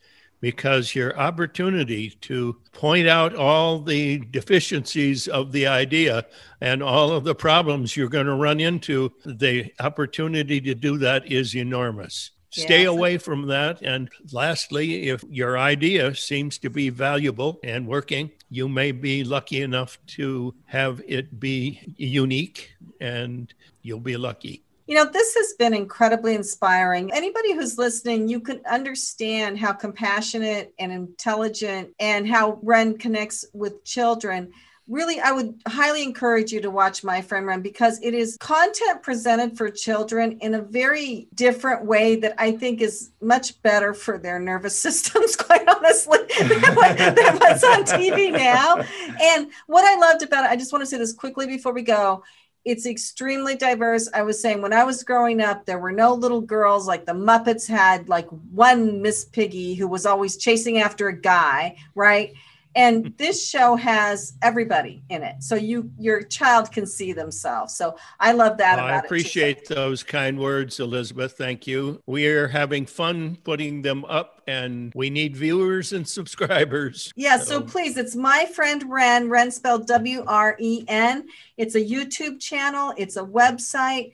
[0.43, 6.25] because your opportunity to point out all the deficiencies of the idea
[6.59, 11.31] and all of the problems you're going to run into, the opportunity to do that
[11.31, 12.31] is enormous.
[12.53, 12.89] Stay Yeah.
[12.89, 13.81] away from that.
[13.81, 19.61] And lastly, if your idea seems to be valuable and working, you may be lucky
[19.61, 24.63] enough to have it be unique and you'll be lucky.
[24.85, 27.11] You know, this has been incredibly inspiring.
[27.13, 33.83] Anybody who's listening, you can understand how compassionate and intelligent and how Ren connects with
[33.85, 34.51] children.
[34.87, 39.01] Really, I would highly encourage you to watch My Friend Ren because it is content
[39.01, 44.17] presented for children in a very different way that I think is much better for
[44.17, 48.77] their nervous systems, quite honestly, than, what, than what's on TV now.
[49.21, 51.81] And what I loved about it, I just want to say this quickly before we
[51.81, 52.23] go
[52.65, 54.09] it's extremely diverse.
[54.13, 57.13] I was saying when I was growing up, there were no little girls like the
[57.13, 62.33] Muppets had like one Miss Piggy who was always chasing after a guy, right?
[62.75, 63.13] And hmm.
[63.17, 67.75] this show has everybody in it, so you your child can see themselves.
[67.75, 69.01] So I love that I about it.
[69.01, 69.05] too.
[69.05, 71.33] appreciate those kind words, Elizabeth.
[71.33, 72.01] Thank you.
[72.05, 77.11] We are having fun putting them up, and we need viewers and subscribers.
[77.15, 81.27] Yeah, so please, it's my friend Ren, Ren spelled W R E N.
[81.57, 84.13] It's a YouTube channel, it's a website.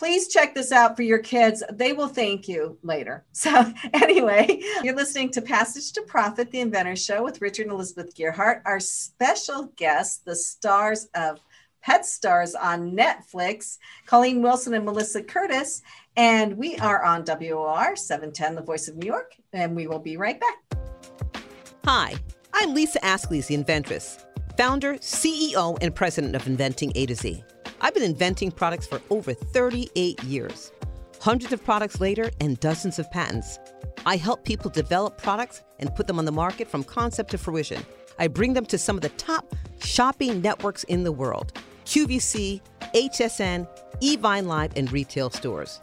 [0.00, 1.62] Please check this out for your kids.
[1.70, 3.26] They will thank you later.
[3.32, 8.14] So, anyway, you're listening to Passage to Profit, the Inventor Show with Richard and Elizabeth
[8.14, 8.62] Gearhart.
[8.64, 11.38] Our special guests, the stars of
[11.82, 15.82] Pet Stars on Netflix, Colleen Wilson and Melissa Curtis.
[16.16, 19.34] And we are on WOR 710, the voice of New York.
[19.52, 21.42] And we will be right back.
[21.84, 22.14] Hi,
[22.54, 24.24] I'm Lisa Ascolese, the inventress,
[24.56, 27.44] founder, CEO, and president of Inventing A to Z.
[27.82, 30.72] I've been inventing products for over 38 years.
[31.18, 33.58] Hundreds of products later and dozens of patents.
[34.04, 37.82] I help people develop products and put them on the market from concept to fruition.
[38.18, 41.54] I bring them to some of the top shopping networks in the world
[41.86, 42.60] QVC,
[42.94, 43.66] HSN,
[44.02, 45.80] Evine Live, and retail stores.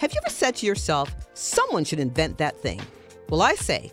[0.00, 2.80] Have you ever said to yourself, someone should invent that thing?
[3.28, 3.92] Well, I say,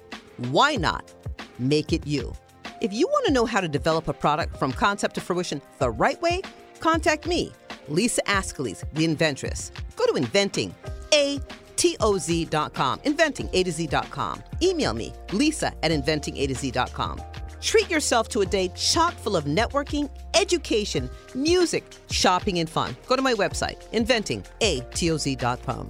[0.50, 1.14] why not?
[1.60, 2.34] Make it you.
[2.82, 5.92] If you want to know how to develop a product from concept to fruition the
[5.92, 6.42] right way,
[6.84, 7.50] contact me,
[7.88, 9.72] Lisa Ascolese, the inventress.
[9.96, 10.76] Go to inventing,
[11.14, 11.40] A
[11.78, 14.44] T O Z.com, inventing A to Z.com.
[14.62, 17.22] Email me, lisa at inventing A to Z.com.
[17.62, 22.96] Treat yourself to a day chock full of networking, education, music, shopping, and fun.
[23.08, 25.90] Go to my website, inventing A T O Z.com.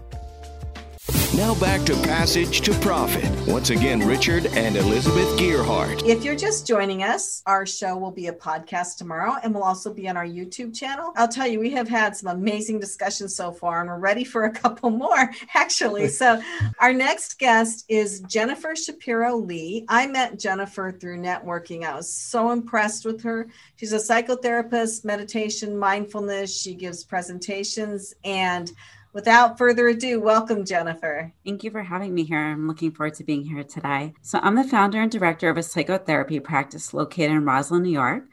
[1.36, 3.28] Now back to Passage to Profit.
[3.48, 6.06] Once again, Richard and Elizabeth Gearhart.
[6.06, 9.92] If you're just joining us, our show will be a podcast tomorrow and will also
[9.92, 11.12] be on our YouTube channel.
[11.16, 14.44] I'll tell you, we have had some amazing discussions so far and we're ready for
[14.44, 16.08] a couple more, actually.
[16.24, 16.40] So,
[16.80, 19.86] our next guest is Jennifer Shapiro Lee.
[19.90, 21.84] I met Jennifer through networking.
[21.84, 23.48] I was so impressed with her.
[23.78, 26.62] She's a psychotherapist, meditation, mindfulness.
[26.62, 28.72] She gives presentations and
[29.14, 31.32] Without further ado, welcome, Jennifer.
[31.46, 32.40] Thank you for having me here.
[32.40, 34.16] I'm looking forward to being here today.
[34.24, 38.24] So, I'm the founder and director of a psychotherapy practice located in Roslyn, New York.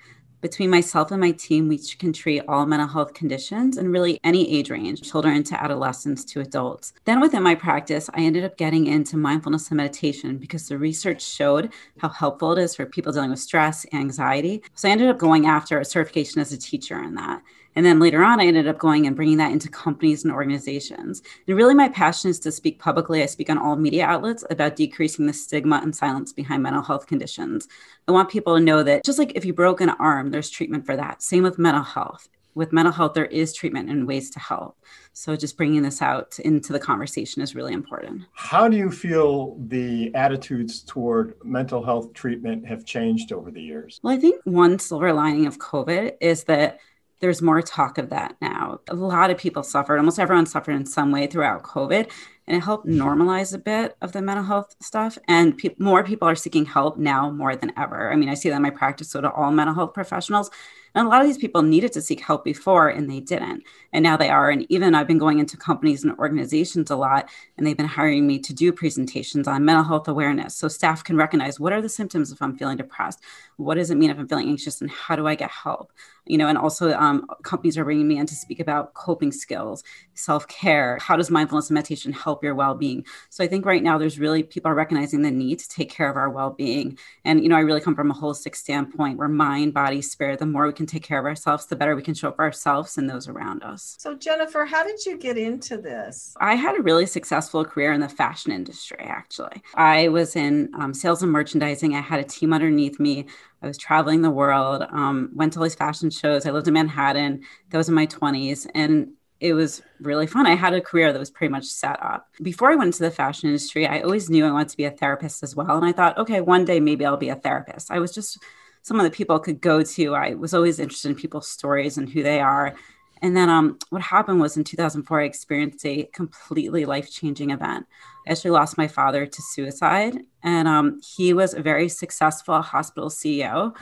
[0.41, 4.51] Between myself and my team, we can treat all mental health conditions and really any
[4.51, 6.95] age range, children to adolescents to adults.
[7.05, 11.21] Then within my practice, I ended up getting into mindfulness and meditation because the research
[11.21, 14.63] showed how helpful it is for people dealing with stress, and anxiety.
[14.77, 17.43] So I ended up going after a certification as a teacher in that.
[17.81, 21.23] And then later on, I ended up going and bringing that into companies and organizations.
[21.47, 23.23] And really, my passion is to speak publicly.
[23.23, 27.07] I speak on all media outlets about decreasing the stigma and silence behind mental health
[27.07, 27.69] conditions.
[28.07, 30.85] I want people to know that just like if you broke an arm, there's treatment
[30.85, 31.23] for that.
[31.23, 32.29] Same with mental health.
[32.55, 34.77] With mental health, there is treatment and ways to help.
[35.15, 38.25] So just bringing this out into the conversation is really important.
[38.35, 44.01] How do you feel the attitudes toward mental health treatment have changed over the years?
[44.03, 46.81] Well, I think one silver lining of COVID is that
[47.21, 48.81] there's more talk of that now.
[48.89, 52.11] A lot of people suffered, almost everyone suffered in some way throughout COVID,
[52.51, 55.17] and it helped normalize a bit of the mental health stuff.
[55.29, 58.13] And pe- more people are seeking help now more than ever.
[58.13, 60.51] I mean, I see that in my practice, so do all mental health professionals.
[60.95, 63.63] And a lot of these people needed to seek help before and they didn't.
[63.93, 64.51] And now they are.
[64.51, 68.27] And even I've been going into companies and organizations a lot, and they've been hiring
[68.27, 70.57] me to do presentations on mental health awareness.
[70.57, 73.21] So staff can recognize what are the symptoms if I'm feeling depressed?
[73.57, 74.81] What does it mean if I'm feeling anxious?
[74.81, 75.93] And how do I get help?
[76.27, 79.85] You know, and also um, companies are bringing me in to speak about coping skills,
[80.15, 80.99] self care.
[81.01, 83.05] How does mindfulness and meditation help your well being?
[83.29, 86.11] So I think right now there's really people are recognizing the need to take care
[86.11, 86.99] of our well being.
[87.25, 90.47] And, you know, I really come from a holistic standpoint where mind, body, spirit, the
[90.47, 92.99] more we can take care of ourselves, the better we can show up for ourselves
[92.99, 93.97] and those around us.
[93.99, 96.35] So, Jennifer, how did you get into this?
[96.41, 99.63] I had a really successful career in the fashion industry, actually.
[99.75, 101.95] I was in um, sales and merchandising.
[101.95, 103.27] I had a team underneath me.
[103.63, 106.47] I was traveling the world, um, went to all these fashion shows.
[106.47, 107.43] I lived in Manhattan.
[107.71, 108.67] That was in my 20s.
[108.75, 110.47] And it was really fun.
[110.47, 112.29] I had a career that was pretty much set up.
[112.43, 114.91] Before I went into the fashion industry, I always knew I wanted to be a
[114.91, 115.77] therapist as well.
[115.77, 117.91] And I thought, okay, one day maybe I'll be a therapist.
[117.91, 118.39] I was just
[118.83, 120.15] some of the people could go to.
[120.15, 122.75] I was always interested in people's stories and who they are.
[123.23, 127.87] And then um, what happened was in 2004, I experienced a completely life changing event.
[128.27, 130.19] I actually lost my father to suicide.
[130.43, 133.75] And um, he was a very successful hospital CEO.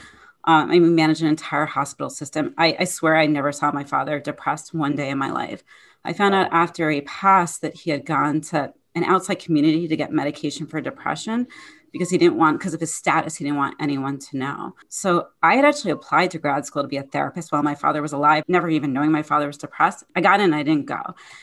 [0.49, 2.55] Um, I managed an entire hospital system.
[2.57, 5.63] I, I swear I never saw my father depressed one day in my life.
[6.07, 9.97] I found out after he passed that he had gone to an outside community to
[9.97, 11.49] get medication for depression
[11.93, 14.75] because he didn't want, because of his status, he didn't want anyone to know.
[14.89, 18.01] So I had actually applied to grad school to be a therapist while my father
[18.01, 20.05] was alive, never even knowing my father was depressed.
[20.17, 21.01] I got in, I didn't go.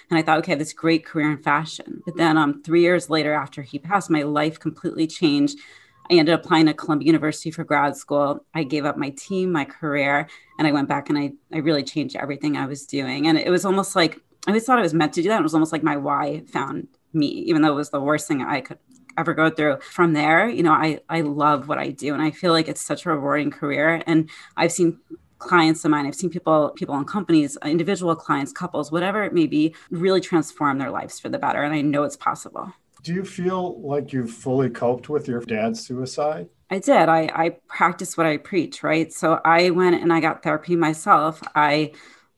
[0.10, 2.02] And I thought, okay, this great career in fashion.
[2.06, 5.60] But then um, three years later, after he passed, my life completely changed.
[6.10, 8.46] I ended up applying to Columbia University for grad school.
[8.54, 10.28] I gave up my team, my career,
[10.60, 13.28] and I went back and I, I really changed everything I was doing.
[13.28, 15.40] And it was almost like I always thought I was meant to do that.
[15.40, 18.44] It was almost like my why found me, even though it was the worst thing
[18.44, 18.78] I could
[19.18, 19.80] ever go through.
[19.80, 22.82] From there, you know, I I love what I do and I feel like it's
[22.82, 24.04] such a rewarding career.
[24.06, 25.00] And I've seen
[25.40, 29.34] clients of mine, I've seen people, people in companies, uh, individual clients, couples, whatever it
[29.34, 31.62] may be, really transform their lives for the better.
[31.62, 32.74] And I know it's possible.
[33.06, 36.50] Do you feel like you've fully coped with your dad's suicide?
[36.72, 37.08] I did.
[37.08, 39.14] I, I practice what I preach, right?
[39.14, 41.40] So I went and I got therapy myself.
[41.54, 41.92] I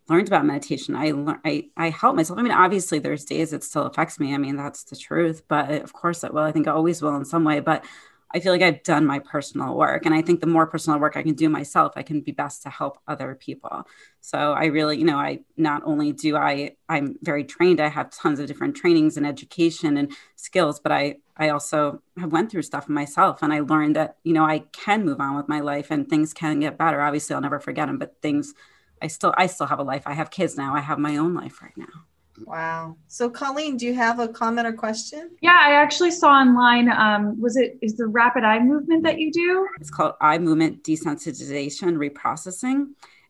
[0.09, 0.93] learned about meditation.
[0.93, 2.37] I learned, I, I help myself.
[2.37, 4.33] I mean, obviously there's days it still affects me.
[4.33, 6.43] I mean, that's the truth, but of course it will.
[6.43, 7.85] I think it always will in some way, but
[8.33, 10.05] I feel like I've done my personal work.
[10.05, 12.61] And I think the more personal work I can do myself, I can be best
[12.63, 13.87] to help other people.
[14.21, 18.09] So I really, you know, I not only do I, I'm very trained, I have
[18.09, 22.63] tons of different trainings and education and skills, but I, I also have went through
[22.63, 25.89] stuff myself and I learned that, you know, I can move on with my life
[25.89, 27.01] and things can get better.
[27.01, 28.53] Obviously I'll never forget them, but things
[29.01, 30.03] I still I still have a life.
[30.05, 30.75] I have kids now.
[30.75, 32.05] I have my own life right now.
[32.45, 32.97] Wow.
[33.07, 35.31] So Colleen, do you have a comment or question?
[35.41, 36.89] Yeah, I actually saw online.
[36.91, 39.67] Um, was it is the rapid eye movement that you do?
[39.79, 42.89] It's called eye movement desensitization reprocessing.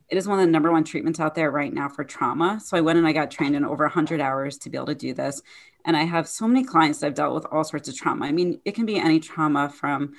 [0.09, 2.59] It is one of the number one treatments out there right now for trauma.
[2.63, 4.95] So I went and I got trained in over 100 hours to be able to
[4.95, 5.41] do this.
[5.83, 8.25] And I have so many clients that I've dealt with all sorts of trauma.
[8.25, 10.13] I mean, it can be any trauma from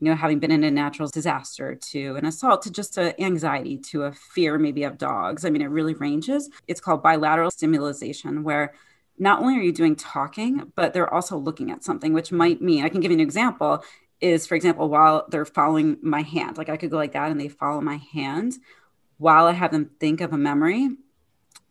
[0.00, 4.04] you know, having been in a natural disaster to an assault to just anxiety to
[4.04, 5.44] a fear maybe of dogs.
[5.44, 6.48] I mean, it really ranges.
[6.66, 8.72] It's called bilateral stimulation, where
[9.18, 12.84] not only are you doing talking, but they're also looking at something, which might mean
[12.84, 13.84] I can give you an example.
[14.20, 17.40] Is for example, while they're following my hand, like I could go like that and
[17.40, 18.54] they follow my hand
[19.18, 20.88] while I have them think of a memory.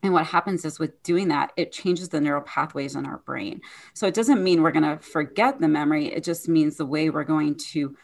[0.02, 3.60] And what happens is with doing that, it changes the neural pathways in our brain.
[3.92, 6.06] So it doesn't mean we're going to forget the memory.
[6.06, 7.96] It just means the way we're going to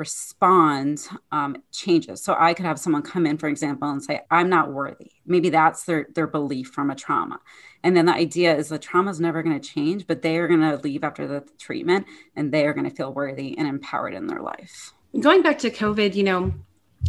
[0.00, 2.22] respond um, changes.
[2.22, 5.50] So I could have someone come in, for example, and say, "I'm not worthy." Maybe
[5.50, 7.38] that's their their belief from a trauma,
[7.84, 10.48] and then the idea is the trauma is never going to change, but they are
[10.48, 14.14] going to leave after the treatment, and they are going to feel worthy and empowered
[14.14, 14.92] in their life.
[15.20, 16.54] Going back to COVID, you know,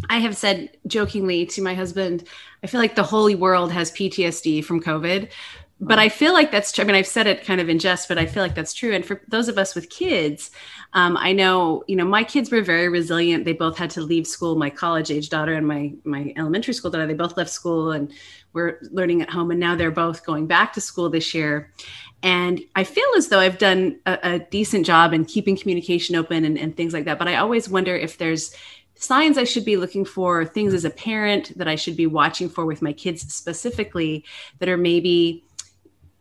[0.09, 2.27] I have said jokingly to my husband,
[2.63, 5.31] I feel like the whole world has PTSD from COVID
[5.81, 6.83] but I feel like that's true.
[6.83, 8.93] I mean, I've said it kind of in jest, but I feel like that's true.
[8.93, 10.51] And for those of us with kids,
[10.93, 13.45] um, I know, you know, my kids were very resilient.
[13.45, 14.55] They both had to leave school.
[14.55, 18.13] My college age daughter and my my elementary school daughter, they both left school and
[18.53, 19.49] were learning at home.
[19.49, 21.71] And now they're both going back to school this year.
[22.21, 26.45] And I feel as though I've done a, a decent job in keeping communication open
[26.45, 27.17] and, and things like that.
[27.17, 28.55] But I always wonder if there's
[29.01, 32.49] signs I should be looking for, things as a parent that I should be watching
[32.49, 34.23] for with my kids specifically
[34.59, 35.43] that are maybe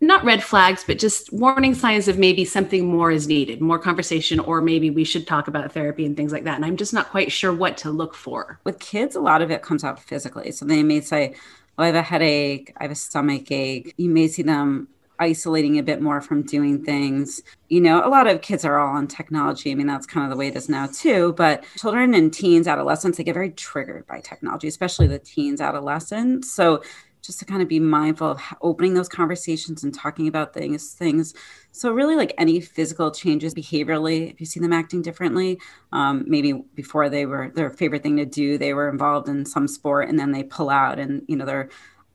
[0.01, 4.41] not red flags, but just warning signs of maybe something more is needed, more conversation,
[4.41, 6.57] or maybe we should talk about therapy and things like that.
[6.57, 8.59] And I'm just not quite sure what to look for.
[8.65, 10.53] With kids, a lot of it comes out physically.
[10.53, 11.35] So they may say,
[11.77, 13.95] oh, I have a headache, I have a stomach ache.
[13.99, 17.43] You may see them isolating a bit more from doing things.
[17.69, 19.71] You know, a lot of kids are all on technology.
[19.71, 21.35] I mean, that's kind of the way it is now, too.
[21.35, 26.51] But children and teens, adolescents, they get very triggered by technology, especially the teens, adolescents.
[26.51, 26.83] So
[27.23, 31.35] just to kind of be mindful of opening those conversations and talking about things things.
[31.73, 35.61] So really like any physical changes behaviorally if you see them acting differently
[35.93, 39.69] um, maybe before they were their favorite thing to do they were involved in some
[39.69, 41.69] sport and then they pull out and you know they're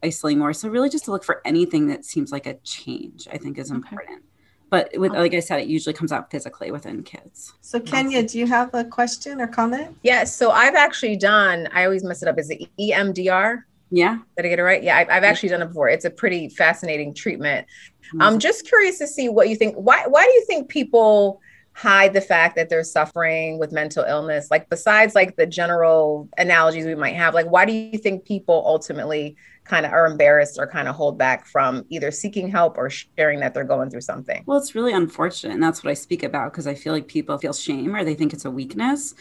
[0.03, 0.53] isolating more.
[0.53, 3.71] So really just to look for anything that seems like a change i think is
[3.71, 4.17] important.
[4.19, 4.25] Okay.
[4.69, 7.53] but with like i said it usually comes out physically within kids.
[7.61, 9.95] So kenya do you have a question or comment?
[10.03, 14.19] Yes yeah, so i've actually done i always mess it up is it emdr yeah.
[14.36, 14.83] Did I get it right?
[14.83, 15.89] Yeah, I, have actually done it before.
[15.89, 17.67] It's a pretty fascinating treatment.
[18.07, 18.21] Mm-hmm.
[18.21, 19.75] I'm just curious to see what you think.
[19.75, 21.41] Why why do you think people
[21.73, 24.49] hide the fact that they're suffering with mental illness?
[24.49, 28.63] Like, besides like the general analogies we might have, like, why do you think people
[28.65, 32.89] ultimately kind of are embarrassed or kind of hold back from either seeking help or
[32.89, 34.43] sharing that they're going through something?
[34.45, 35.53] Well, it's really unfortunate.
[35.53, 38.15] And that's what I speak about because I feel like people feel shame or they
[38.15, 39.15] think it's a weakness.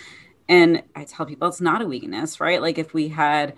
[0.49, 2.61] And I tell people it's not a weakness, right?
[2.61, 3.55] Like if we had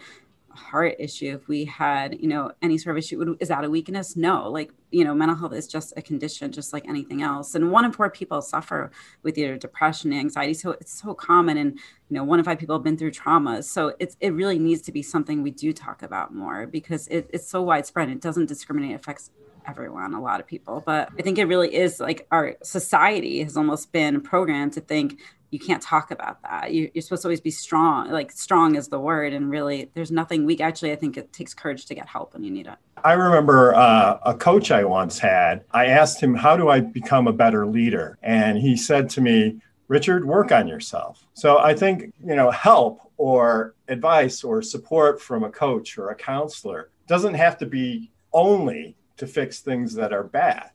[0.56, 4.16] heart issue if we had you know any sort of issue is that a weakness?
[4.16, 7.54] No like you know mental health is just a condition just like anything else.
[7.54, 8.90] And one in four people suffer
[9.22, 10.54] with either depression anxiety.
[10.54, 11.78] So it's so common and
[12.08, 14.82] you know one in five people have been through traumas so it's it really needs
[14.82, 18.46] to be something we do talk about more because it, it's so widespread it doesn't
[18.46, 19.30] discriminate it affects
[19.66, 23.56] everyone a lot of people but i think it really is like our society has
[23.56, 25.18] almost been programmed to think
[25.50, 26.72] you can't talk about that.
[26.72, 28.10] You, are supposed to always be strong.
[28.10, 30.60] Like strong is the word, and really, there's nothing weak.
[30.60, 32.74] Actually, I think it takes courage to get help when you need it.
[33.04, 35.64] I remember uh, a coach I once had.
[35.70, 39.60] I asked him, "How do I become a better leader?" And he said to me,
[39.88, 45.44] "Richard, work on yourself." So I think you know, help or advice or support from
[45.44, 50.24] a coach or a counselor doesn't have to be only to fix things that are
[50.24, 50.70] bad.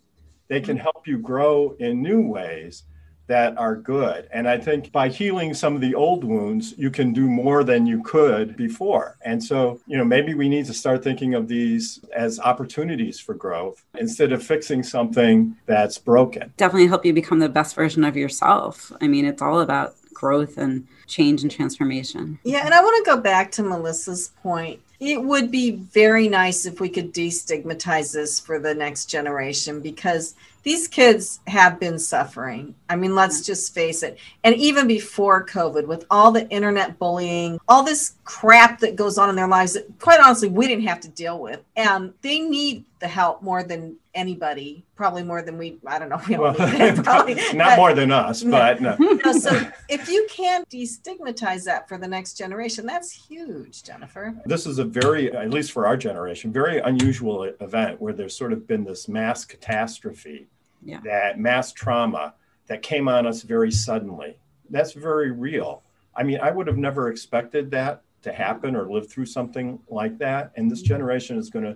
[0.48, 0.82] They can mm.
[0.82, 2.84] help you grow in new ways
[3.28, 4.28] that are good.
[4.34, 7.86] And I think by healing some of the old wounds, you can do more than
[7.86, 9.18] you could before.
[9.24, 13.34] And so, you know, maybe we need to start thinking of these as opportunities for
[13.34, 16.52] growth instead of fixing something that's broken.
[16.58, 18.92] Definitely help you become the best version of yourself.
[19.00, 22.40] I mean, it's all about growth and change and transformation.
[22.44, 24.80] Yeah, and I want to go back to Melissa's point.
[25.00, 30.36] It would be very nice if we could destigmatize this for the next generation because
[30.64, 32.76] these kids have been suffering.
[32.90, 33.46] I mean, let's mm-hmm.
[33.46, 34.18] just face it.
[34.44, 39.30] And even before COVID, with all the internet bullying, all this crap that goes on
[39.30, 41.62] in their lives that, quite honestly, we didn't have to deal with.
[41.76, 46.22] And they need the help more than anybody, probably more than we, I don't know.
[46.28, 48.96] We well, it, probably, not but, more than us, but no.
[49.00, 49.34] no.
[49.34, 54.36] So if you can destigmatize that for the next generation, that's huge, Jennifer.
[54.46, 58.54] This is a very, at least for our generation, very unusual event where there's sort
[58.54, 60.48] of been this mass catastrophe
[60.84, 61.00] yeah.
[61.04, 62.34] that mass trauma
[62.68, 64.38] that came on us very suddenly.
[64.70, 65.84] That's very real.
[66.16, 70.18] I mean, I would have never expected that to happen or live through something like
[70.20, 70.52] that.
[70.56, 71.76] And this generation is going to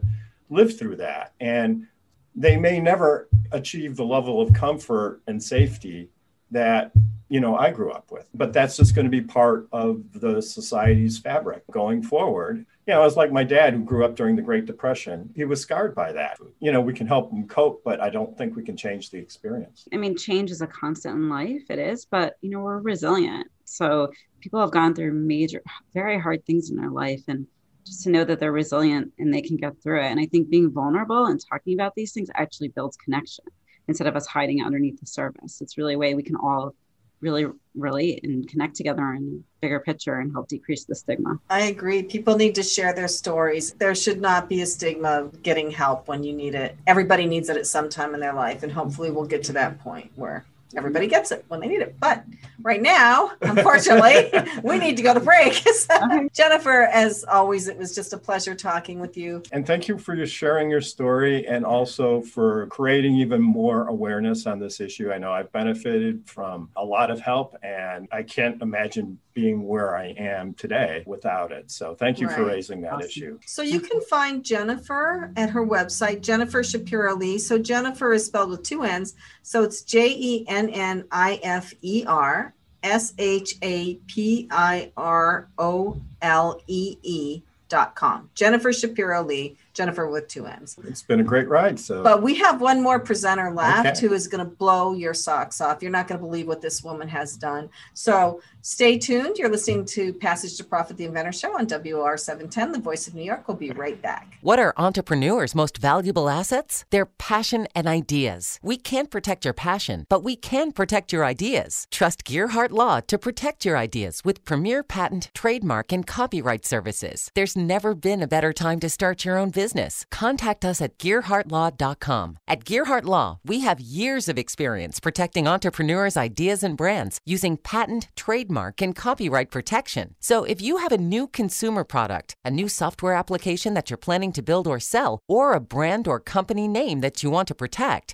[0.49, 1.33] live through that.
[1.39, 1.87] And
[2.35, 6.09] they may never achieve the level of comfort and safety
[6.51, 6.91] that
[7.29, 8.27] you know I grew up with.
[8.33, 12.65] But that's just going to be part of the society's fabric going forward.
[12.87, 15.31] You know, it's like my dad who grew up during the Great Depression.
[15.35, 16.37] He was scarred by that.
[16.59, 19.17] You know, we can help him cope, but I don't think we can change the
[19.17, 19.87] experience.
[19.91, 21.63] I mean, change is a constant in life.
[21.69, 23.47] It is, but you know, we're resilient.
[23.65, 25.63] So people have gone through major,
[25.93, 27.47] very hard things in their life, and
[27.85, 30.11] just to know that they're resilient and they can get through it.
[30.11, 33.45] And I think being vulnerable and talking about these things actually builds connection
[33.87, 35.61] instead of us hiding underneath the surface.
[35.61, 36.73] It's really a way we can all
[37.21, 37.45] really
[37.75, 41.39] relate and connect together in bigger picture and help decrease the stigma.
[41.49, 42.03] I agree.
[42.03, 43.73] People need to share their stories.
[43.73, 46.77] There should not be a stigma of getting help when you need it.
[46.87, 49.79] Everybody needs it at some time in their life and hopefully we'll get to that
[49.79, 50.45] point where
[50.75, 51.99] everybody gets it when they need it.
[51.99, 52.23] But
[52.61, 54.31] right now, unfortunately,
[54.63, 55.53] we need to go to break.
[55.73, 59.43] so, Jennifer, as always, it was just a pleasure talking with you.
[59.51, 64.59] And thank you for sharing your story and also for creating even more awareness on
[64.59, 65.11] this issue.
[65.11, 69.95] I know I've benefited from a lot of help, and I can't imagine being where
[69.95, 71.69] I am today without it.
[71.69, 72.35] So thank you right.
[72.37, 73.07] for raising that awesome.
[73.07, 73.39] issue.
[73.45, 77.37] So you can find Jennifer at her website, Jennifer Shapiro Lee.
[77.37, 79.13] So Jennifer is spelled with two N's.
[79.43, 84.91] So it's J E N N I F E R S H A P I
[84.97, 88.29] R O L E E dot com.
[88.35, 90.77] Jennifer Shapiro Lee Jennifer with two N's.
[90.87, 91.79] It's been a great ride.
[91.79, 94.07] So, but we have one more presenter left okay.
[94.07, 95.81] who is going to blow your socks off.
[95.81, 97.69] You're not going to believe what this woman has done.
[97.93, 99.37] So, stay tuned.
[99.37, 103.15] You're listening to Passage to Profit, the Inventor Show on WOR 710, the voice of
[103.15, 103.47] New York.
[103.47, 104.37] We'll be right back.
[104.41, 106.85] What are entrepreneurs' most valuable assets?
[106.89, 108.59] Their passion and ideas.
[108.63, 111.85] We can't protect your passion, but we can protect your ideas.
[111.91, 117.29] Trust Gearhart Law to protect your ideas with premier patent, trademark, and copyright services.
[117.35, 120.97] There's never been a better time to start your own business business, contact us at
[120.99, 122.37] GearhartLaw.com.
[122.47, 128.07] At Gearhart Law, we have years of experience protecting entrepreneurs' ideas and brands using patent,
[128.15, 130.07] trademark, and copyright protection.
[130.19, 134.33] So if you have a new consumer product, a new software application that you're planning
[134.33, 138.13] to build or sell, or a brand or company name that you want to protect,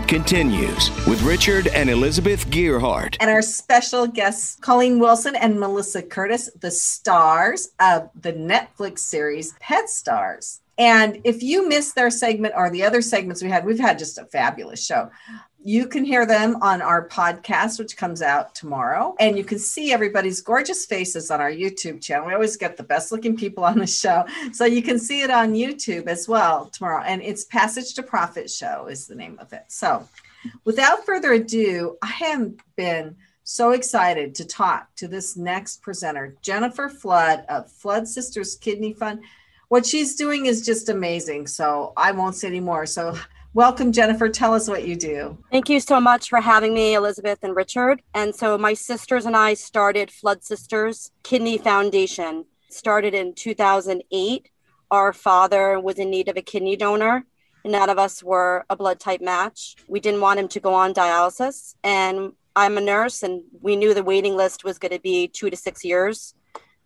[0.07, 3.17] continues with Richard and Elizabeth Gearhart.
[3.19, 9.53] And our special guests, Colleen Wilson and Melissa Curtis, the stars of the Netflix series
[9.59, 10.61] Pet Stars.
[10.77, 14.17] And if you missed their segment or the other segments we had, we've had just
[14.17, 15.11] a fabulous show.
[15.63, 19.15] You can hear them on our podcast, which comes out tomorrow.
[19.19, 22.27] And you can see everybody's gorgeous faces on our YouTube channel.
[22.27, 24.25] We always get the best looking people on the show.
[24.53, 27.03] So you can see it on YouTube as well tomorrow.
[27.03, 29.65] And it's Passage to Profit Show is the name of it.
[29.67, 30.07] So
[30.63, 36.89] without further ado, I have been so excited to talk to this next presenter, Jennifer
[36.89, 39.21] Flood of Flood Sisters Kidney Fund.
[39.67, 41.47] What she's doing is just amazing.
[41.47, 42.85] So I won't say any more.
[42.85, 43.15] So
[43.53, 44.29] Welcome, Jennifer.
[44.29, 45.37] Tell us what you do.
[45.51, 48.01] Thank you so much for having me, Elizabeth and Richard.
[48.13, 52.45] And so, my sisters and I started Flood Sisters Kidney Foundation.
[52.69, 54.49] Started in 2008.
[54.89, 57.25] Our father was in need of a kidney donor.
[57.65, 59.75] And none of us were a blood type match.
[59.85, 61.75] We didn't want him to go on dialysis.
[61.83, 65.49] And I'm a nurse, and we knew the waiting list was going to be two
[65.49, 66.35] to six years.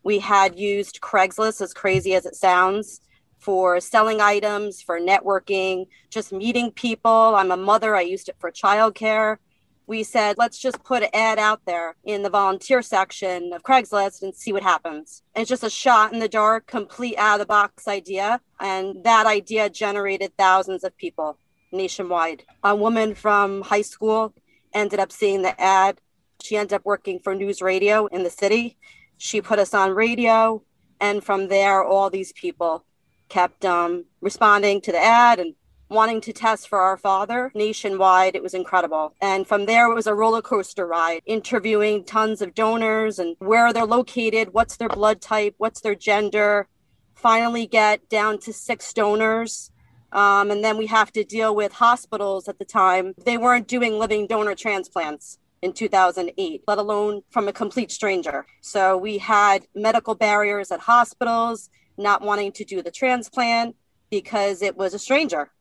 [0.02, 3.02] We had used Craigslist, as crazy as it sounds,
[3.46, 7.36] for selling items, for networking, just meeting people.
[7.36, 9.38] I'm a mother, I used it for childcare.
[9.86, 14.24] We said, let's just put an ad out there in the volunteer section of Craigslist
[14.24, 15.22] and see what happens.
[15.36, 18.42] And it's just a shot in the dark, complete out of the box idea.
[18.60, 21.38] And that idea generated thousands of people
[21.72, 22.46] nationwide.
[22.64, 24.34] A woman from high school
[24.74, 26.02] ended up seeing the ad.
[26.42, 28.76] She ended up working for news radio in the city.
[29.20, 30.64] She put us on radio.
[31.00, 32.86] And from there, all these people
[33.30, 35.56] kept um, responding to the ad and
[35.90, 38.36] wanting to test for our father nationwide.
[38.36, 39.14] It was incredible.
[39.22, 43.72] And from there, it was a roller coaster ride, interviewing tons of donors and where
[43.72, 46.68] they're located, what's their blood type, what's their gender.
[47.14, 49.72] Finally, get down to six donors.
[50.12, 53.14] Um, and then we have to deal with hospitals at the time.
[53.26, 58.46] They weren't doing living donor transplants in 2008, let alone from a complete stranger.
[58.62, 63.76] So we had medical barriers at hospitals not wanting to do the transplant
[64.10, 65.52] because it was a stranger.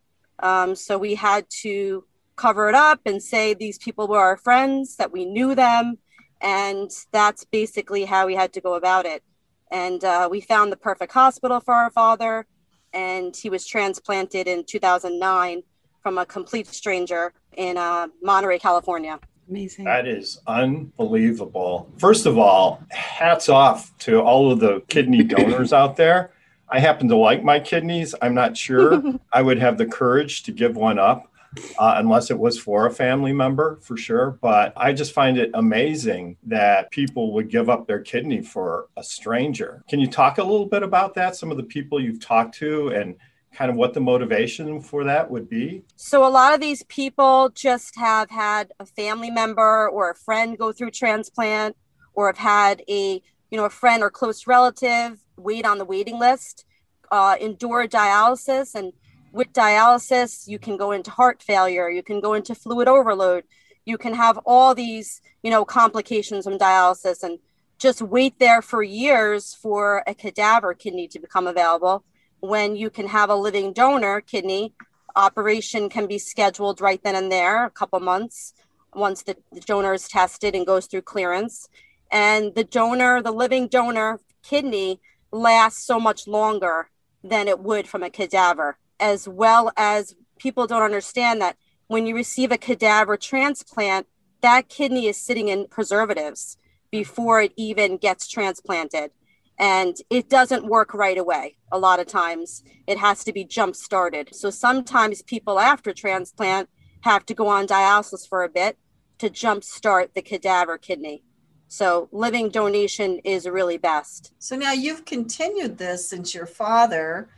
[0.41, 2.05] Um, so we had to
[2.37, 5.99] cover it up and say these people were our friends, that we knew them.
[6.41, 9.23] And that's basically how we had to go about it.
[9.71, 12.47] And uh, we found the perfect hospital for our father.
[12.93, 15.63] And he was transplanted in 2009
[16.03, 19.19] from a complete stranger in uh, Monterey, California.
[19.49, 19.85] Amazing.
[19.85, 21.91] That is unbelievable.
[21.99, 26.33] First of all, hats off to all of the kidney donors out there.
[26.69, 28.15] I happen to like my kidneys.
[28.23, 31.31] I'm not sure I would have the courage to give one up
[31.79, 34.39] uh, unless it was for a family member for sure.
[34.41, 39.05] But I just find it amazing that people would give up their kidney for a
[39.05, 39.85] stranger.
[39.89, 41.37] Can you talk a little bit about that?
[41.37, 43.17] Some of the people you've talked to and
[43.55, 45.85] kind of what the motivation for that would be?
[45.97, 50.59] So, a lot of these people just have had a family member or a friend
[50.59, 51.77] go through transplant
[52.15, 56.19] or have had a you know a friend or close relative wait on the waiting
[56.19, 56.65] list
[57.11, 58.93] uh, endure dialysis and
[59.33, 63.45] with dialysis you can go into heart failure you can go into fluid overload
[63.85, 67.39] you can have all these you know complications from dialysis and
[67.79, 72.05] just wait there for years for a cadaver kidney to become available
[72.47, 74.73] when you can have a living donor kidney
[75.17, 78.53] operation can be scheduled right then and there a couple months
[78.95, 81.69] once the, the donor is tested and goes through clearance.
[82.11, 85.01] And the donor the living donor kidney
[85.33, 86.91] lasts so much longer
[87.23, 91.57] than it would from a cadaver as well as people don't understand that
[91.89, 94.07] when you receive a cadaver transplant
[94.43, 96.57] that kidney is sitting in preservatives
[96.91, 99.11] before it even gets transplanted
[99.59, 102.63] and it doesn't work right away a lot of times.
[102.87, 104.35] It has to be jump started.
[104.35, 106.69] So sometimes people after transplant
[107.03, 108.79] have to go on dialysis for a bit
[109.19, 111.23] to jump start the cadaver kidney.
[111.69, 114.33] So living donation is really best.
[114.39, 117.29] So now you've continued this since your father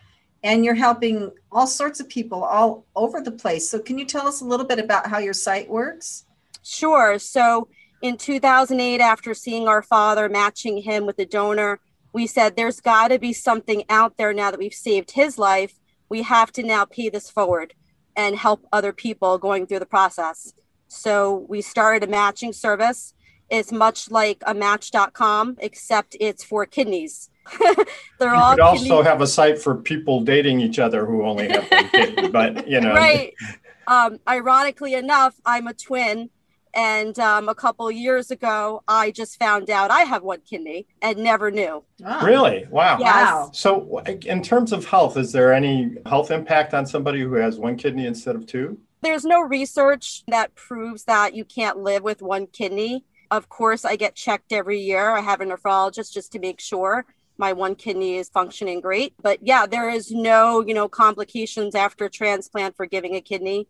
[0.43, 3.69] and you're helping all sorts of people all over the place.
[3.69, 6.25] So can you tell us a little bit about how your site works?
[6.63, 7.19] Sure.
[7.19, 7.69] So
[8.03, 11.81] in 2008 after seeing our father matching him with a donor
[12.17, 15.79] we said there's got to be something out there now that we've saved his life.
[16.09, 17.75] We have to now pay this forward.
[18.17, 20.55] and help other people going through the process.
[20.89, 23.13] So we started a matching service.
[23.51, 27.29] It's much like a match.com, except it's for kidneys.
[28.19, 31.49] They're you all could also have a site for people dating each other who only
[31.51, 32.95] have one kidney, but you know.
[33.07, 33.35] Right.
[33.87, 36.31] Um, ironically enough, I'm a twin.
[36.77, 41.17] And um, a couple years ago, I just found out I have one kidney and
[41.17, 41.83] never knew.
[42.05, 42.25] Oh.
[42.25, 42.67] Really?
[42.71, 42.99] Wow.
[43.01, 43.15] Yes.
[43.15, 43.51] Wow.
[43.55, 47.77] So, in terms of health, is there any health impact on somebody who has one
[47.77, 48.79] kidney instead of two?
[49.01, 53.07] There's no research that proves that you can't live with one kidney.
[53.31, 55.11] Of course, I get checked every year.
[55.11, 57.07] I have a nephrologist just to make sure
[57.39, 59.15] my one kidney is functioning great.
[59.23, 63.69] But yeah, there is no, you know, complications after transplant for giving a kidney.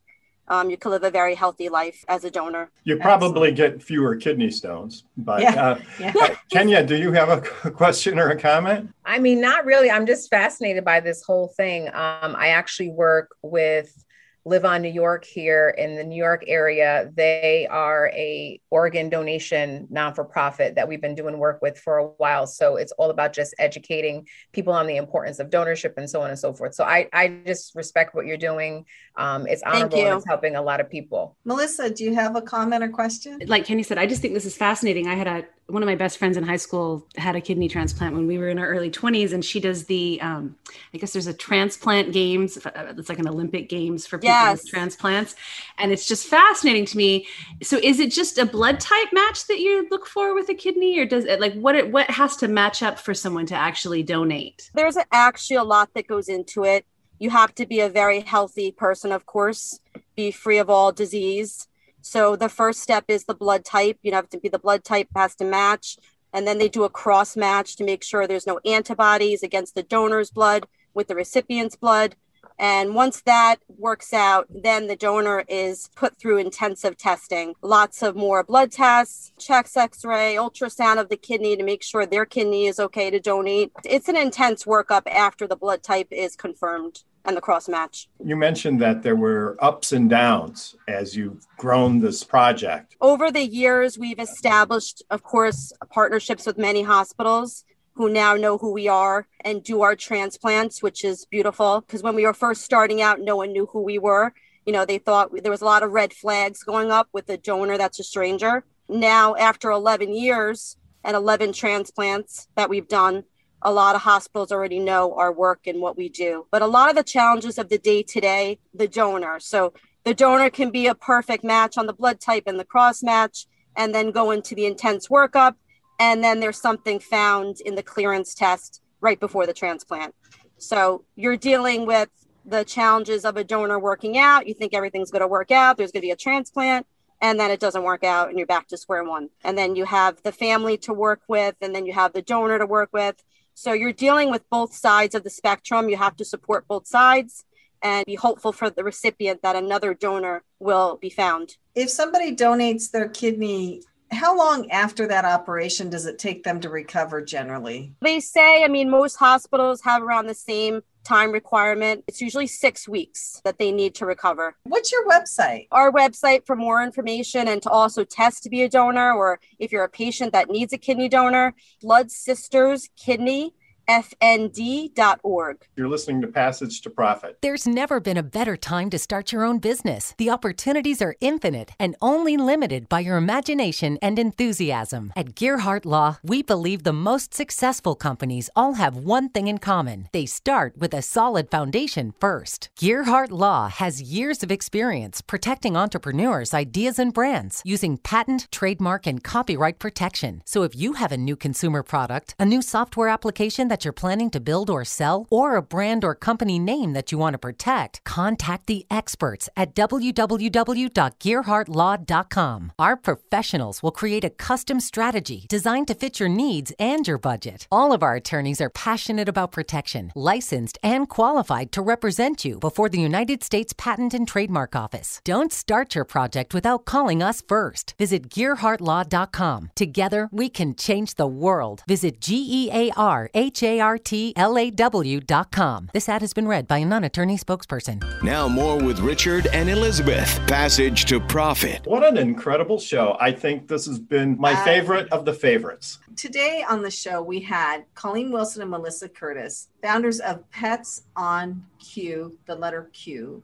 [0.49, 2.71] Um, you can live a very healthy life as a donor.
[2.85, 5.05] You probably get fewer kidney stones.
[5.17, 5.63] But yeah.
[5.63, 6.37] Uh, yeah.
[6.51, 7.41] Kenya, do you have a
[7.71, 8.91] question or a comment?
[9.05, 9.91] I mean, not really.
[9.91, 11.89] I'm just fascinated by this whole thing.
[11.89, 14.05] Um, I actually work with
[14.47, 17.11] live on New York here in the New York area.
[17.15, 22.47] They are a organ donation non-for-profit that we've been doing work with for a while.
[22.47, 26.31] So it's all about just educating people on the importance of donorship and so on
[26.31, 26.75] and so forth.
[26.75, 28.87] So I, I just respect what you're doing.
[29.17, 31.37] Um, it's honorable and it's helping a lot of people.
[31.45, 33.41] Melissa, do you have a comment or question?
[33.47, 35.09] Like Kenny said, I just think this is fascinating.
[35.09, 38.15] I had a one of my best friends in high school had a kidney transplant
[38.15, 40.55] when we were in our early 20s and she does the um,
[40.95, 44.63] i guess there's a transplant games uh, it's like an olympic games for people yes.
[44.63, 45.35] with transplants.
[45.79, 47.27] And it's just fascinating to me.
[47.63, 50.99] So is it just a blood type match that you look for with a kidney
[50.99, 54.03] or does it like what it what has to match up for someone to actually
[54.03, 54.71] donate?
[54.75, 56.87] There's actually a lot that goes into it.
[57.19, 59.81] You have to be a very healthy person of course
[60.17, 61.69] be free of all disease
[62.07, 63.99] so the first step is the blood type.
[64.03, 65.99] You have to be the blood type has to match.
[66.33, 69.83] And then they do a cross match to make sure there's no antibodies against the
[69.83, 72.15] donor's blood with the recipient's blood.
[72.59, 77.55] And once that works out, then the donor is put through intensive testing.
[77.61, 82.07] Lots of more blood tests, checks, x ray, ultrasound of the kidney to make sure
[82.07, 83.73] their kidney is okay to donate.
[83.85, 88.09] It's an intense workup after the blood type is confirmed and the cross match.
[88.25, 92.97] You mentioned that there were ups and downs as you've grown this project.
[93.01, 97.65] Over the years, we've established, of course, partnerships with many hospitals
[97.95, 101.81] who now know who we are and do our transplants, which is beautiful.
[101.81, 104.33] Because when we were first starting out, no one knew who we were.
[104.67, 107.37] You know, they thought there was a lot of red flags going up with a
[107.37, 108.65] donor that's a stranger.
[108.89, 113.25] Now, after 11 years and 11 transplants that we've done,
[113.63, 116.47] a lot of hospitals already know our work and what we do.
[116.51, 119.41] But a lot of the challenges of the day today, the donor.
[119.41, 119.73] So
[120.05, 123.47] the donor can be a perfect match on the blood type and the cross match,
[123.77, 125.55] and then go into the intense workup.
[125.99, 130.15] And then there's something found in the clearance test right before the transplant.
[130.59, 132.09] So you're dealing with
[132.45, 134.47] the challenges of a donor working out.
[134.47, 136.87] You think everything's going to work out, there's going to be a transplant
[137.21, 139.31] and then it doesn't work out and you're back to square one.
[139.45, 142.59] And then you have the family to work with, and then you have the donor
[142.59, 143.23] to work with.
[143.59, 145.89] So you're dealing with both sides of the spectrum.
[145.89, 147.47] You have to support both sides
[147.81, 151.57] and be hopeful for the recipient that another donor will be found.
[151.75, 156.69] If somebody donates their kidney, how long after that operation does it take them to
[156.69, 157.95] recover generally?
[158.03, 162.05] They say, I mean, most hospitals have around the same time requirement.
[162.09, 164.57] It's usually six weeks that they need to recover.
[164.65, 165.69] What's your website?
[165.71, 169.71] Our website for more information and to also test to be a donor, or if
[169.71, 173.55] you're a patient that needs a kidney donor, Flood Sisters Kidney
[173.89, 175.57] fnd.org.
[175.77, 177.39] You're listening to Passage to Profit.
[177.41, 180.15] There's never been a better time to start your own business.
[180.19, 185.13] The opportunities are infinite and only limited by your imagination and enthusiasm.
[185.15, 190.09] At Gearhart Law, we believe the most successful companies all have one thing in common.
[190.13, 192.71] They start with a solid foundation first.
[192.79, 199.23] Gearhart Law has years of experience protecting entrepreneurs' ideas and brands using patent, trademark, and
[199.23, 200.43] copyright protection.
[200.45, 203.93] So if you have a new consumer product, a new software application that that you're
[203.93, 207.39] planning to build or sell, or a brand or company name that you want to
[207.39, 212.73] protect, contact the experts at www.gearhartlaw.com.
[212.79, 217.69] Our professionals will create a custom strategy designed to fit your needs and your budget.
[217.71, 222.89] All of our attorneys are passionate about protection, licensed, and qualified to represent you before
[222.89, 225.21] the United States Patent and Trademark Office.
[225.23, 227.95] Don't start your project without calling us first.
[227.99, 229.73] Visit gearhartlaw.com.
[229.75, 231.83] Together, we can change the world.
[231.87, 235.91] Visit G E A R H J-R-T-L-A-W.com.
[235.93, 238.23] This ad has been read by a non-attorney spokesperson.
[238.23, 240.39] Now more with Richard and Elizabeth.
[240.47, 241.85] Passage to Profit.
[241.85, 243.17] What an incredible show.
[243.19, 245.99] I think this has been my uh, favorite of the favorites.
[246.15, 251.67] Today on the show, we had Colleen Wilson and Melissa Curtis, founders of Pets on
[251.81, 253.43] Q, the letter Q.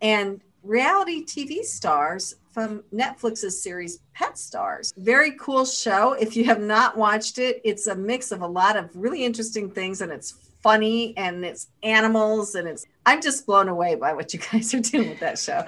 [0.00, 4.92] and reality TV stars from Netflix's series Pet Stars.
[4.96, 6.14] Very cool show.
[6.14, 9.70] If you have not watched it, it's a mix of a lot of really interesting
[9.70, 14.34] things and it's funny and it's animals and it's I'm just blown away by what
[14.34, 15.62] you guys are doing with that show.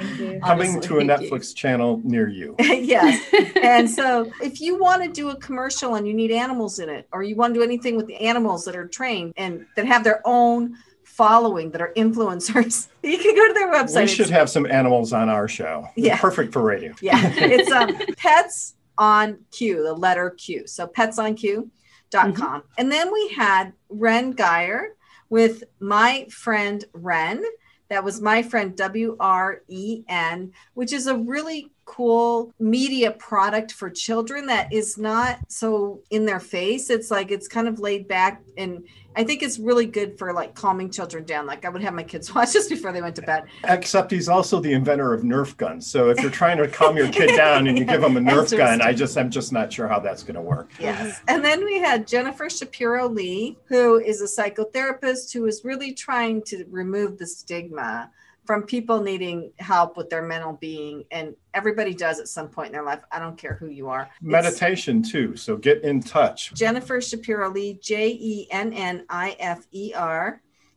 [0.44, 2.56] Coming to a Netflix channel near you.
[2.60, 3.24] yes.
[3.62, 7.06] And so if you want to do a commercial and you need animals in it,
[7.12, 10.04] or you want to do anything with the animals that are trained and that have
[10.04, 10.76] their own
[11.18, 14.02] following that are influencers, you can go to their website.
[14.02, 15.88] We should have some animals on our show.
[15.96, 16.16] Yeah.
[16.16, 16.94] Perfect for radio.
[17.02, 17.20] Yeah.
[17.36, 20.66] It's um pets on Q, the letter Q.
[20.66, 22.32] So petsonq.com.
[22.34, 24.90] com, And then we had Ren Guyer
[25.28, 27.42] with my friend Ren.
[27.88, 33.72] That was my friend W R E N, which is a really cool media product
[33.72, 36.90] for children that is not so in their face.
[36.90, 38.84] It's like it's kind of laid back and
[39.16, 41.46] I think it's really good for like calming children down.
[41.46, 43.44] Like I would have my kids watch this before they went to bed.
[43.64, 45.90] Except he's also the inventor of Nerf guns.
[45.90, 48.56] So if you're trying to calm your kid down and you give him a Nerf
[48.56, 50.70] gun, I just I'm just not sure how that's going to work.
[50.78, 51.20] Yes.
[51.26, 56.42] And then we had Jennifer Shapiro Lee, who is a psychotherapist who is really trying
[56.42, 58.10] to remove the stigma
[58.48, 62.72] from people needing help with their mental being and everybody does at some point in
[62.72, 65.36] their life i don't care who you are It's Meditation too.
[65.36, 66.54] So get in touch.
[66.54, 68.40] jennifer shapiro lee j-e-n-n-i-f-e-r